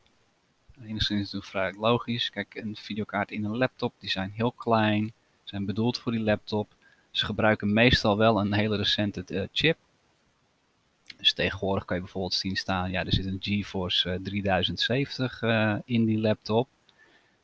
Enigszins 0.81 1.21
is 1.21 1.31
het 1.31 1.45
vrij 1.45 1.73
logisch. 1.77 2.29
Kijk, 2.29 2.55
een 2.55 2.75
videokaart 2.75 3.31
in 3.31 3.43
een 3.43 3.57
laptop, 3.57 3.93
die 3.99 4.09
zijn 4.09 4.31
heel 4.35 4.51
klein, 4.51 5.13
zijn 5.43 5.65
bedoeld 5.65 5.97
voor 5.97 6.11
die 6.11 6.21
laptop. 6.21 6.73
Ze 7.11 7.25
gebruiken 7.25 7.73
meestal 7.73 8.17
wel 8.17 8.39
een 8.39 8.53
hele 8.53 8.75
recente 8.75 9.23
uh, 9.27 9.43
chip. 9.51 9.77
Dus 11.17 11.33
tegenwoordig 11.33 11.85
kan 11.85 11.95
je 11.95 12.03
bijvoorbeeld 12.03 12.33
zien 12.33 12.55
staan, 12.55 12.91
ja, 12.91 13.05
er 13.05 13.13
zit 13.13 13.25
een 13.25 13.37
GeForce 13.39 14.09
uh, 14.09 14.15
3070 14.23 15.41
uh, 15.41 15.75
in 15.85 16.05
die 16.05 16.19
laptop. 16.19 16.67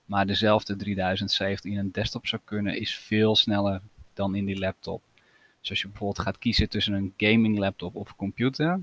Maar 0.06 0.26
dezelfde 0.26 0.76
3070 0.76 1.72
in 1.72 1.78
een 1.78 1.92
desktop 1.92 2.28
zou 2.28 2.42
kunnen, 2.46 2.80
is 2.80 2.96
veel 2.96 3.36
sneller 3.36 3.82
dan 4.14 4.36
in 4.36 4.46
die 4.46 4.60
laptop. 4.60 5.02
Dus 5.60 5.70
als 5.70 5.82
je 5.82 5.88
bijvoorbeeld 5.88 6.20
gaat 6.20 6.38
kiezen 6.38 6.70
tussen 6.70 6.94
een 6.94 7.14
gaming 7.18 7.58
laptop 7.58 7.96
of 7.96 8.10
een 8.10 8.16
computer, 8.16 8.80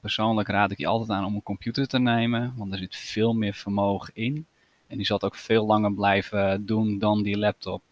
Persoonlijk 0.00 0.48
raad 0.48 0.70
ik 0.70 0.78
je 0.78 0.86
altijd 0.86 1.10
aan 1.10 1.24
om 1.24 1.34
een 1.34 1.42
computer 1.42 1.86
te 1.86 1.98
nemen, 1.98 2.54
want 2.56 2.72
er 2.72 2.78
zit 2.78 2.96
veel 2.96 3.34
meer 3.34 3.54
vermogen 3.54 4.14
in. 4.14 4.46
En 4.86 4.96
die 4.96 5.06
zal 5.06 5.16
het 5.16 5.24
ook 5.24 5.34
veel 5.34 5.66
langer 5.66 5.94
blijven 5.94 6.66
doen 6.66 6.98
dan 6.98 7.22
die 7.22 7.38
laptop. 7.38 7.82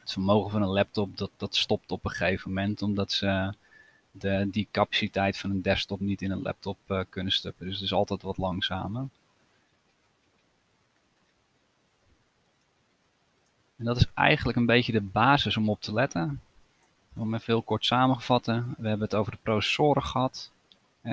Het 0.00 0.12
vermogen 0.12 0.50
van 0.50 0.62
een 0.62 0.68
laptop 0.68 1.16
dat, 1.16 1.30
dat 1.36 1.56
stopt 1.56 1.90
op 1.90 2.04
een 2.04 2.10
gegeven 2.10 2.52
moment, 2.52 2.82
omdat 2.82 3.12
ze 3.12 3.52
die 4.50 4.68
capaciteit 4.70 5.38
van 5.38 5.50
een 5.50 5.62
desktop 5.62 6.00
niet 6.00 6.22
in 6.22 6.30
een 6.30 6.42
laptop 6.42 6.78
uh, 6.88 7.00
kunnen 7.08 7.32
stuppen. 7.32 7.66
Dus 7.66 7.74
het 7.74 7.84
is 7.84 7.92
altijd 7.92 8.22
wat 8.22 8.38
langzamer. 8.38 9.08
En 13.76 13.84
dat 13.84 13.96
is 13.96 14.06
eigenlijk 14.14 14.58
een 14.58 14.66
beetje 14.66 14.92
de 14.92 15.00
basis 15.00 15.56
om 15.56 15.68
op 15.68 15.80
te 15.80 15.92
letten. 15.92 16.40
Om 17.16 17.34
even 17.34 17.46
heel 17.46 17.62
kort 17.62 17.84
samengevatten. 17.84 18.74
We 18.78 18.88
hebben 18.88 19.06
het 19.06 19.16
over 19.16 19.32
de 19.32 19.38
processoren 19.42 20.02
gehad 20.02 20.50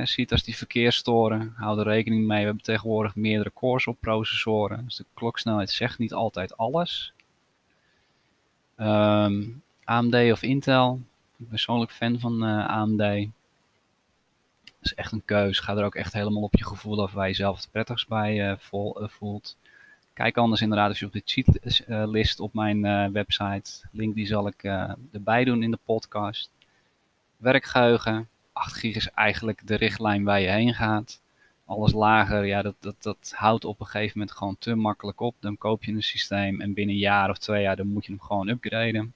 ziet 0.02 0.32
als 0.32 0.44
die 0.44 0.58
verkeersstoren, 0.58 1.54
hou 1.56 1.80
er 1.80 1.86
rekening 1.86 2.28
mee. 2.28 2.39
We 2.39 2.46
hebben 2.46 2.63
tegenwoordig 2.63 3.16
meerdere 3.16 3.52
cores 3.54 3.88
op 3.88 3.98
processoren. 4.00 4.84
Dus 4.86 4.96
de 4.96 5.06
kloksnelheid 5.13 5.70
zegt 5.70 6.00
niet 6.00 6.13
altijd 6.13 6.58
alles. 6.58 7.13
Ehm, 8.76 9.44
AMD 9.84 10.16
of 10.32 10.42
Intel. 10.42 11.02
Persoonlijk 11.49 11.91
fan 11.91 12.19
van 12.19 12.43
eh, 12.43 12.67
AMD. 12.67 12.97
Dat 14.63 14.91
is 14.91 14.93
echt 14.93 15.12
een 15.12 15.25
keus. 15.25 15.60
Ga 15.60 15.75
er 15.77 15.86
ook 15.86 15.95
echt 15.95 16.13
helemaal 16.13 16.43
op 16.43 16.56
je 16.56 16.65
gevoel 16.65 17.01
af 17.01 17.12
waar 17.12 17.27
je 17.27 17.34
zelf 17.34 17.58
het 17.58 17.71
prettigst 17.71 18.08
bij 18.08 18.49
uh, 18.49 19.08
voelt. 19.08 19.58
Kijk 20.13 20.38
anders 20.38 20.62
inderdaad 20.62 20.89
als 20.89 20.99
je 20.99 21.06
op 21.06 21.12
de 21.13 21.21
cheatlist 21.25 22.39
op 22.39 22.53
mijn 22.53 23.12
website. 23.12 23.88
Link 23.91 24.15
die 24.15 24.25
zal 24.25 24.47
ik 24.47 24.63
erbij 25.12 25.43
doen 25.43 25.63
in 25.63 25.71
de 25.71 25.79
podcast. 25.86 26.49
Werkgeheugen 27.38 28.27
8 28.53 28.73
gig 28.73 28.95
is 28.95 29.10
eigenlijk 29.10 29.67
de 29.67 29.75
richtlijn 29.75 30.23
waar 30.23 30.41
je 30.41 30.49
heen 30.49 30.73
gaat. 30.73 31.21
Alles 31.65 31.93
lager, 31.93 32.45
ja, 32.45 32.62
dat, 32.62 32.75
dat, 32.79 32.95
dat 32.99 33.34
houdt 33.36 33.65
op 33.65 33.79
een 33.79 33.86
gegeven 33.86 34.19
moment 34.19 34.38
gewoon 34.38 34.56
te 34.60 34.75
makkelijk 34.75 35.19
op. 35.19 35.36
Dan 35.39 35.58
koop 35.58 35.84
je 35.84 35.91
een 35.91 36.03
systeem 36.03 36.62
en 36.62 36.73
binnen 36.73 36.95
een 36.95 37.01
jaar 37.01 37.29
of 37.29 37.38
twee 37.38 37.62
jaar 37.62 37.75
dan 37.75 37.88
moet 37.88 38.06
je 38.06 38.12
hem 38.12 38.21
gewoon 38.21 38.47
upgraden. 38.47 39.13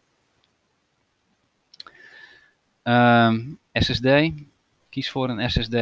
Ehm, 2.87 3.39
SSD. 3.73 4.07
Kies 4.89 5.11
voor 5.11 5.29
een 5.29 5.49
SSD. 5.49 5.75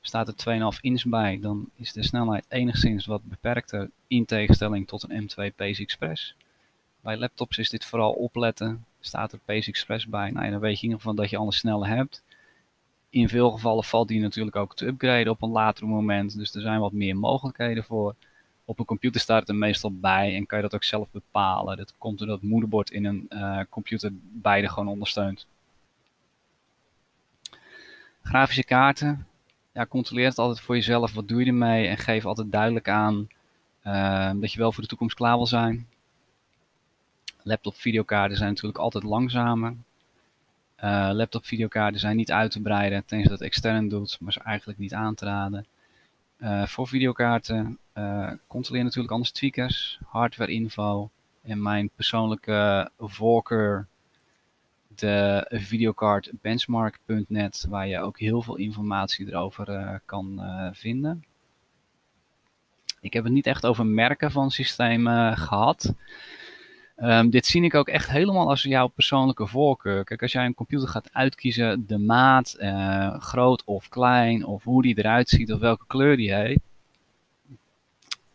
Staat 0.00 0.28
er 0.28 0.36
2,5 0.36 0.80
inch 0.80 1.04
bij, 1.04 1.38
dan 1.40 1.68
is 1.76 1.92
de 1.92 2.02
snelheid 2.02 2.44
enigszins 2.48 3.06
wat 3.06 3.24
beperkter 3.24 3.90
in 4.06 4.24
tegenstelling 4.24 4.86
tot 4.86 5.02
een 5.08 5.22
M2 5.22 5.54
PCI 5.56 5.82
Express. 5.82 6.34
Bij 7.00 7.16
laptops 7.16 7.58
is 7.58 7.70
dit 7.70 7.84
vooral 7.84 8.12
opletten. 8.12 8.84
Staat 9.00 9.32
er 9.32 9.38
PCI 9.38 9.70
Express 9.70 10.06
bij, 10.06 10.30
nou 10.30 10.50
dan 10.50 10.60
weet 10.60 10.70
je 10.70 10.76
in 10.76 10.82
ieder 10.82 10.98
geval 10.98 11.14
dat 11.14 11.30
je 11.30 11.36
alles 11.36 11.56
sneller 11.56 11.88
hebt 11.88 12.22
in 13.10 13.28
veel 13.28 13.50
gevallen 13.50 13.84
valt 13.84 14.08
die 14.08 14.20
natuurlijk 14.20 14.56
ook 14.56 14.76
te 14.76 14.86
upgraden 14.86 15.32
op 15.32 15.42
een 15.42 15.50
later 15.50 15.86
moment. 15.86 16.36
Dus 16.36 16.54
er 16.54 16.60
zijn 16.60 16.80
wat 16.80 16.92
meer 16.92 17.16
mogelijkheden 17.16 17.84
voor. 17.84 18.14
Op 18.64 18.78
een 18.78 18.84
computer 18.84 19.20
staat 19.20 19.40
het 19.40 19.48
er 19.48 19.54
meestal 19.54 19.92
bij 19.92 20.36
en 20.36 20.46
kan 20.46 20.58
je 20.58 20.64
dat 20.64 20.74
ook 20.74 20.84
zelf 20.84 21.08
bepalen. 21.10 21.76
Dat 21.76 21.94
komt 21.98 22.18
doordat 22.18 22.40
het 22.40 22.50
moederbord 22.50 22.90
in 22.90 23.04
een 23.04 23.26
uh, 23.30 23.60
computer 23.70 24.10
beide 24.32 24.68
gewoon 24.68 24.88
ondersteunt. 24.88 25.46
Grafische 28.28 28.64
kaarten. 28.64 29.26
Ja, 29.72 29.86
controleer 29.86 30.26
het 30.26 30.38
altijd 30.38 30.60
voor 30.60 30.74
jezelf. 30.74 31.12
Wat 31.12 31.28
doe 31.28 31.40
je 31.40 31.46
ermee? 31.46 31.86
En 31.86 31.96
geef 31.96 32.24
altijd 32.24 32.52
duidelijk 32.52 32.88
aan 32.88 33.28
uh, 33.84 34.30
dat 34.34 34.52
je 34.52 34.58
wel 34.58 34.72
voor 34.72 34.82
de 34.82 34.88
toekomst 34.88 35.16
klaar 35.16 35.36
wil 35.36 35.46
zijn. 35.46 35.88
Laptop 37.42 37.76
videokaarten 37.76 38.36
zijn 38.36 38.48
natuurlijk 38.48 38.78
altijd 38.78 39.04
langzamer. 39.04 39.74
Uh, 40.84 41.10
laptop 41.12 41.44
videokaarten 41.44 42.00
zijn 42.00 42.16
niet 42.16 42.32
uit 42.32 42.50
te 42.50 42.60
breiden, 42.60 43.04
tenzij 43.04 43.30
dat 43.30 43.40
extern 43.40 43.88
doet, 43.88 44.16
maar 44.20 44.28
is 44.28 44.38
eigenlijk 44.38 44.78
niet 44.78 44.94
aan 44.94 45.14
te 45.14 45.24
raden. 45.24 45.66
Uh, 46.38 46.66
voor 46.66 46.88
videokaarten 46.88 47.78
controleer 48.46 48.84
natuurlijk 48.84 49.12
anders 49.12 49.30
tweakers, 49.30 49.98
hardware 50.04 50.52
info 50.52 51.10
en 51.42 51.62
mijn 51.62 51.90
persoonlijke 51.94 52.90
voorkeur 52.98 53.86
de 54.98 55.46
videocardbenchmark.net 55.50 57.66
waar 57.68 57.88
je 57.88 58.00
ook 58.00 58.18
heel 58.18 58.42
veel 58.42 58.56
informatie 58.56 59.28
erover 59.28 60.00
kan 60.04 60.40
vinden. 60.72 61.24
Ik 63.00 63.12
heb 63.12 63.24
het 63.24 63.32
niet 63.32 63.46
echt 63.46 63.66
over 63.66 63.86
merken 63.86 64.30
van 64.30 64.50
systemen 64.50 65.36
gehad. 65.36 65.94
Um, 66.96 67.30
dit 67.30 67.46
zie 67.46 67.62
ik 67.62 67.74
ook 67.74 67.88
echt 67.88 68.10
helemaal 68.10 68.48
als 68.48 68.62
jouw 68.62 68.86
persoonlijke 68.86 69.46
voorkeur. 69.46 70.04
Kijk, 70.04 70.22
als 70.22 70.32
jij 70.32 70.44
een 70.44 70.54
computer 70.54 70.88
gaat 70.88 71.12
uitkiezen, 71.12 71.86
de 71.86 71.98
maat, 71.98 72.56
groot 73.18 73.64
of 73.64 73.88
klein, 73.88 74.44
of 74.44 74.64
hoe 74.64 74.82
die 74.82 74.98
eruit 74.98 75.28
ziet, 75.28 75.52
of 75.52 75.60
welke 75.60 75.84
kleur 75.86 76.16
die 76.16 76.34
heeft, 76.34 76.60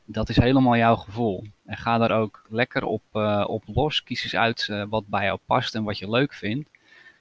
dat 0.06 0.30
is 0.30 0.36
helemaal 0.36 0.78
jouw 0.78 0.96
gevoel. 0.96 1.44
En 1.66 1.78
ga 1.78 1.98
daar 1.98 2.12
ook 2.12 2.46
lekker 2.50 2.84
op, 2.84 3.04
uh, 3.14 3.46
op 3.48 3.64
los. 3.66 4.04
Kies 4.04 4.24
eens 4.24 4.36
uit 4.36 4.68
uh, 4.72 4.84
wat 4.90 5.08
bij 5.08 5.26
jou 5.26 5.40
past 5.46 5.76
en 5.76 5.84
wat 5.84 5.98
je 5.98 6.10
leuk 6.10 6.34
vindt. 6.34 6.70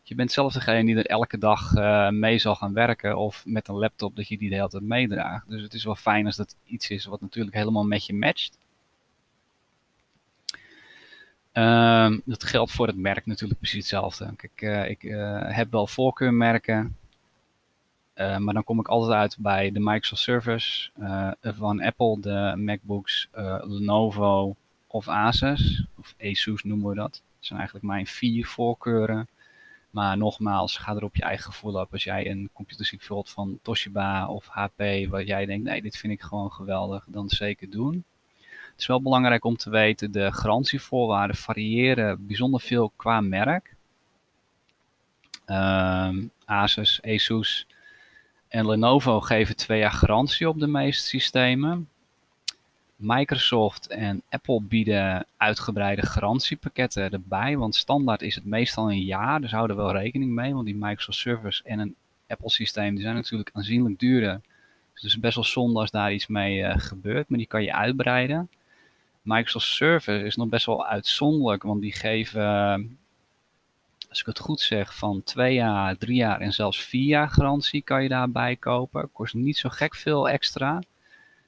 Je 0.03 0.15
bent 0.15 0.33
zelf 0.33 0.53
degene 0.53 0.85
die 0.85 0.97
er 0.97 1.07
elke 1.07 1.39
dag 1.39 1.73
mee 2.11 2.39
zal 2.39 2.55
gaan 2.55 2.73
werken, 2.73 3.17
of 3.17 3.43
met 3.47 3.69
een 3.69 3.75
laptop 3.75 4.17
dat 4.17 4.29
je 4.29 4.39
die 4.39 4.49
de 4.49 4.55
hele 4.55 4.69
tijd 4.69 4.83
meedraagt. 4.83 5.49
Dus 5.49 5.63
het 5.63 5.75
is 5.75 5.85
wel 5.85 5.95
fijn 5.95 6.27
als 6.27 6.37
dat 6.37 6.57
iets 6.65 6.91
is 6.91 7.05
wat 7.05 7.21
natuurlijk 7.21 7.57
helemaal 7.57 7.85
met 7.85 8.07
je 8.07 8.15
matcht. 8.15 8.59
Um, 11.53 12.23
dat 12.25 12.45
geldt 12.45 12.73
voor 12.73 12.87
het 12.87 12.97
merk 12.97 13.27
natuurlijk 13.27 13.59
precies 13.59 13.79
hetzelfde. 13.79 14.35
Kijk, 14.37 14.89
ik 14.91 15.03
heb 15.55 15.71
wel 15.71 15.87
voorkeurmerken, 15.87 16.97
uh, 18.15 18.37
maar 18.37 18.55
dan 18.55 18.65
kom 18.65 18.81
ik 18.81 18.89
altijd 18.89 19.13
uit 19.13 19.37
bij 19.39 19.73
de 19.73 19.81
Microsoft 19.81 20.23
Service 20.23 20.91
van 21.41 21.83
Apple, 21.83 22.21
de 22.21 22.55
MacBooks, 22.57 23.29
Lenovo 23.63 24.57
of 24.87 25.09
Asus, 25.09 25.85
of 25.99 26.15
Asus 26.21 26.63
noemen 26.63 26.89
we 26.89 26.95
dat. 26.95 27.11
Dat 27.11 27.47
zijn 27.47 27.59
eigenlijk 27.59 27.89
mijn 27.89 28.07
vier 28.07 28.47
voorkeuren. 28.47 29.29
Maar 29.91 30.17
nogmaals, 30.17 30.77
ga 30.77 30.95
er 30.95 31.05
op 31.05 31.17
je 31.17 31.23
eigen 31.23 31.45
gevoel 31.45 31.81
op. 31.81 31.93
Als 31.93 32.05
jij 32.05 32.31
een 32.31 32.51
computerziek 32.53 33.03
vult 33.03 33.31
van 33.31 33.59
Toshiba 33.63 34.29
of 34.29 34.47
HP, 34.47 35.07
waar 35.09 35.25
jij 35.25 35.47
denkt, 35.47 35.65
nee, 35.65 35.83
dit 35.83 35.97
vind 35.97 36.13
ik 36.13 36.23
gewoon 36.23 36.53
geweldig, 36.53 37.05
dan 37.09 37.29
zeker 37.29 37.71
doen. 37.71 38.05
Het 38.71 38.81
is 38.81 38.87
wel 38.87 39.03
belangrijk 39.03 39.45
om 39.45 39.57
te 39.57 39.71
weten, 39.71 40.13
de 40.13 40.33
garantievoorwaarden 40.33 41.37
variëren 41.37 42.27
bijzonder 42.27 42.61
veel 42.61 42.93
qua 42.97 43.21
merk. 43.21 43.75
Um, 45.47 46.31
Asus, 46.45 47.03
Asus 47.03 47.67
en 48.53 48.67
Lenovo 48.67 49.21
geven 49.21 49.57
twee 49.57 49.79
jaar 49.79 49.93
garantie 49.93 50.49
op 50.49 50.59
de 50.59 50.67
meeste 50.67 51.07
systemen. 51.07 51.89
Microsoft 52.97 53.87
en 53.87 54.23
Apple 54.29 54.63
bieden 54.63 55.27
uitgebreide 55.37 56.07
garantiepakketten 56.07 57.11
erbij, 57.11 57.57
want 57.57 57.75
standaard 57.75 58.23
is 58.23 58.35
het 58.35 58.45
meestal 58.45 58.91
een 58.91 59.03
jaar, 59.03 59.41
dus 59.41 59.51
hou 59.51 59.71
er 59.71 59.77
wel 59.77 59.93
rekening 59.93 60.31
mee, 60.31 60.55
want 60.55 60.65
die 60.65 60.75
Microsoft 60.75 61.19
Service 61.19 61.63
en 61.65 61.79
een 61.79 61.95
Apple 62.29 62.51
systeem 62.51 62.95
die 62.95 63.03
zijn 63.03 63.15
natuurlijk 63.15 63.51
aanzienlijk 63.53 63.99
duurder. 63.99 64.41
Dus 64.93 65.03
het 65.03 65.11
is 65.11 65.21
best 65.21 65.35
wel 65.35 65.45
zonde 65.45 65.81
als 65.81 65.91
daar 65.91 66.13
iets 66.13 66.27
mee 66.27 66.59
uh, 66.59 66.75
gebeurt, 66.77 67.29
maar 67.29 67.39
die 67.39 67.47
kan 67.47 67.63
je 67.63 67.75
uitbreiden. 67.75 68.51
Microsoft 69.23 69.67
Service 69.67 70.25
is 70.25 70.37
nog 70.37 70.49
best 70.49 70.67
wel 70.67 70.87
uitzonderlijk, 70.87 71.63
want 71.63 71.81
die 71.81 71.93
geven, 71.93 72.99
als 74.13 74.21
ik 74.21 74.27
het 74.27 74.39
goed 74.39 74.61
zeg, 74.61 74.95
van 74.95 75.23
twee 75.23 75.55
jaar, 75.55 75.97
drie 75.99 76.17
jaar 76.17 76.41
en 76.41 76.53
zelfs 76.53 76.83
vier 76.83 77.07
jaar 77.07 77.29
garantie 77.29 77.83
kan 77.83 78.03
je 78.03 78.09
daarbij 78.09 78.57
kopen. 78.57 79.13
Kost 79.13 79.35
niet 79.35 79.57
zo 79.57 79.69
gek 79.69 79.95
veel 79.95 80.29
extra. 80.29 80.83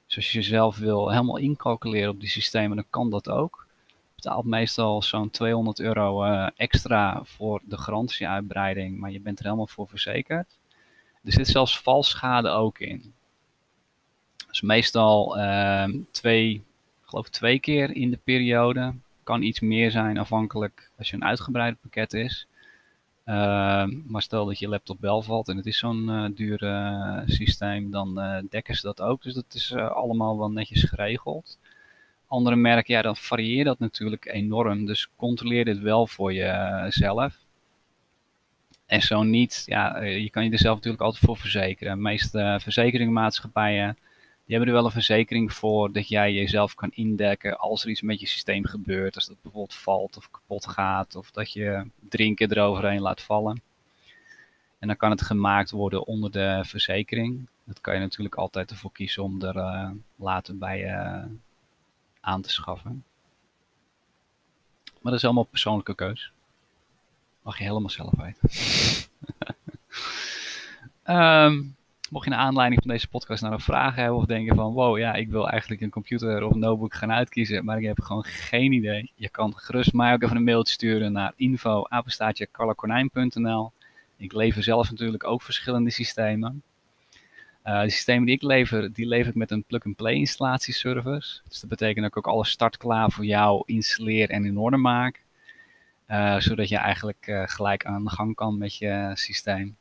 Dus 0.05 0.15
als 0.15 0.31
je 0.31 0.39
jezelf 0.39 0.77
wil 0.77 1.09
helemaal 1.09 1.37
incalculeren 1.37 2.09
op 2.09 2.19
die 2.19 2.29
systemen, 2.29 2.75
dan 2.75 2.85
kan 2.89 3.09
dat 3.09 3.29
ook. 3.29 3.67
Je 3.87 4.11
betaalt 4.15 4.45
meestal 4.45 5.01
zo'n 5.01 5.29
200 5.29 5.79
euro 5.79 6.25
uh, 6.25 6.47
extra 6.55 7.21
voor 7.23 7.61
de 7.65 7.77
garantieuitbreiding, 7.77 8.99
maar 8.99 9.11
je 9.11 9.19
bent 9.19 9.39
er 9.39 9.45
helemaal 9.45 9.67
voor 9.67 9.87
verzekerd. 9.87 10.57
Er 11.23 11.31
zit 11.31 11.47
zelfs 11.47 11.79
valschade 11.79 12.49
ook 12.49 12.79
in. 12.79 13.13
Dus 14.47 14.61
meestal 14.61 15.37
uh, 15.37 15.85
twee, 16.11 16.63
geloof 17.01 17.29
twee 17.29 17.59
keer 17.59 17.95
in 17.95 18.11
de 18.11 18.19
periode. 18.23 18.93
Kan 19.23 19.41
iets 19.41 19.59
meer 19.59 19.91
zijn 19.91 20.17
afhankelijk 20.17 20.91
als 20.97 21.09
je 21.09 21.15
een 21.15 21.25
uitgebreid 21.25 21.81
pakket 21.81 22.13
is. 22.13 22.47
Uh, 23.25 23.85
maar 24.07 24.21
stel 24.21 24.45
dat 24.45 24.59
je 24.59 24.67
laptop 24.67 24.99
wel 24.99 25.21
valt 25.21 25.49
en 25.49 25.57
het 25.57 25.65
is 25.65 25.77
zo'n 25.77 26.09
uh, 26.09 26.25
duur 26.35 26.63
uh, 26.63 27.21
systeem, 27.25 27.91
dan 27.91 28.19
dekken 28.49 28.75
ze 28.75 28.81
dat 28.81 29.01
ook. 29.01 29.23
Dus 29.23 29.33
dat 29.33 29.53
is 29.53 29.73
allemaal 29.73 30.37
wel 30.37 30.51
netjes 30.51 30.83
geregeld. 30.83 31.59
Andere 32.27 32.55
merken, 32.55 32.93
ja, 32.93 33.01
dan 33.01 33.15
varieert 33.15 33.65
dat 33.65 33.79
natuurlijk 33.79 34.25
enorm. 34.25 34.85
Dus 34.85 35.09
controleer 35.15 35.65
dit 35.65 35.79
wel 35.79 36.07
voor 36.07 36.33
jezelf. 36.33 37.37
En 38.85 39.01
zo 39.01 39.23
niet, 39.23 39.63
ja, 39.65 40.01
je 40.01 40.29
kan 40.29 40.43
je 40.43 40.51
er 40.51 40.57
zelf 40.57 40.75
natuurlijk 40.75 41.03
altijd 41.03 41.23
voor 41.25 41.37
verzekeren. 41.37 41.95
De 41.95 42.01
meeste 42.01 42.57
verzekeringsmaatschappijen 42.61 43.97
die 44.45 44.55
hebben 44.55 44.67
er 44.67 44.81
wel 44.81 44.85
een 44.85 44.91
verzekering 44.91 45.53
voor 45.53 45.91
dat 45.91 46.07
jij 46.07 46.33
jezelf 46.33 46.75
kan 46.75 46.91
indekken 46.91 47.57
als 47.57 47.83
er 47.83 47.89
iets 47.89 48.01
met 48.01 48.19
je 48.19 48.27
systeem 48.27 48.65
gebeurt. 48.65 49.15
Als 49.15 49.25
dat 49.25 49.41
bijvoorbeeld 49.41 49.75
valt 49.75 50.17
of 50.17 50.31
kapot 50.31 50.67
gaat 50.67 51.15
of 51.15 51.31
dat 51.31 51.51
je 51.51 51.87
drinken 52.09 52.51
eroverheen 52.51 53.01
laat 53.01 53.21
vallen. 53.21 53.61
En 54.79 54.87
dan 54.87 54.97
kan 54.97 55.09
het 55.09 55.21
gemaakt 55.21 55.71
worden 55.71 56.05
onder 56.05 56.31
de 56.31 56.63
verzekering. 56.65 57.47
Dat 57.63 57.81
kan 57.81 57.93
je 57.93 57.99
natuurlijk 57.99 58.35
altijd 58.35 58.71
ervoor 58.71 58.91
kiezen 58.91 59.23
om 59.23 59.41
er 59.41 59.55
uh, 59.55 59.91
later 60.15 60.57
bij 60.57 60.83
uh, 60.83 61.25
aan 62.19 62.41
te 62.41 62.49
schaffen. 62.49 63.03
Maar 65.01 65.11
dat 65.11 65.13
is 65.13 65.25
allemaal 65.25 65.43
persoonlijke 65.43 65.95
keus. 65.95 66.31
Mag 67.41 67.57
je 67.57 67.63
helemaal 67.63 67.89
zelf 67.89 68.13
weten. 68.15 68.49
um, 71.05 71.75
Mocht 72.15 72.27
je 72.27 72.33
naar 72.33 72.43
aanleiding 72.45 72.81
van 72.81 72.91
deze 72.91 73.07
podcast 73.07 73.41
nou 73.41 73.53
een 73.53 73.59
vraag 73.59 73.95
hebben 73.95 74.17
of 74.17 74.25
denken 74.25 74.55
van 74.55 74.73
wow, 74.73 74.97
ja, 74.97 75.13
ik 75.13 75.29
wil 75.29 75.49
eigenlijk 75.49 75.81
een 75.81 75.89
computer 75.89 76.43
of 76.43 76.55
notebook 76.55 76.93
gaan 76.93 77.11
uitkiezen, 77.11 77.65
maar 77.65 77.77
ik 77.77 77.85
heb 77.85 78.01
gewoon 78.01 78.23
geen 78.23 78.71
idee. 78.71 79.11
Je 79.15 79.29
kan 79.29 79.53
gerust 79.55 79.93
mij 79.93 80.13
ook 80.13 80.23
even 80.23 80.35
een 80.35 80.43
mailtje 80.43 80.73
sturen 80.73 81.11
naar 81.11 81.33
info 81.35 81.83
Ik 84.17 84.33
lever 84.33 84.63
zelf 84.63 84.89
natuurlijk 84.89 85.23
ook 85.23 85.41
verschillende 85.41 85.89
systemen. 85.89 86.63
Uh, 87.65 87.81
de 87.81 87.89
systemen 87.89 88.25
die 88.25 88.35
ik 88.35 88.41
lever, 88.41 88.93
die 88.93 89.07
lever 89.07 89.29
ik 89.29 89.35
met 89.35 89.51
een 89.51 89.63
plug-and-play 89.63 90.13
installatieservice. 90.13 91.41
Dus 91.47 91.59
dat 91.59 91.69
betekent 91.69 91.99
dat 91.99 92.05
ik 92.05 92.17
ook 92.17 92.33
alles 92.33 92.49
start 92.49 92.77
klaar 92.77 93.11
voor 93.11 93.25
jou 93.25 93.63
installeer 93.65 94.29
en 94.29 94.45
in 94.45 94.57
orde 94.57 94.77
maak. 94.77 95.23
Uh, 96.07 96.39
zodat 96.39 96.69
je 96.69 96.77
eigenlijk 96.77 97.27
uh, 97.27 97.43
gelijk 97.45 97.85
aan 97.85 98.03
de 98.03 98.09
gang 98.09 98.35
kan 98.35 98.57
met 98.57 98.77
je 98.77 99.11
systeem. 99.13 99.75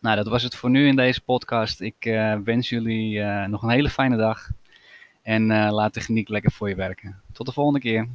Nou, 0.00 0.16
dat 0.16 0.28
was 0.28 0.42
het 0.42 0.54
voor 0.54 0.70
nu 0.70 0.86
in 0.86 0.96
deze 0.96 1.20
podcast. 1.20 1.80
Ik 1.80 2.04
uh, 2.04 2.36
wens 2.44 2.68
jullie 2.68 3.18
uh, 3.18 3.44
nog 3.44 3.62
een 3.62 3.70
hele 3.70 3.90
fijne 3.90 4.16
dag. 4.16 4.48
En 5.22 5.50
uh, 5.50 5.68
laat 5.70 5.92
techniek 5.92 6.28
lekker 6.28 6.52
voor 6.52 6.68
je 6.68 6.74
werken. 6.74 7.20
Tot 7.32 7.46
de 7.46 7.52
volgende 7.52 7.80
keer. 7.80 8.08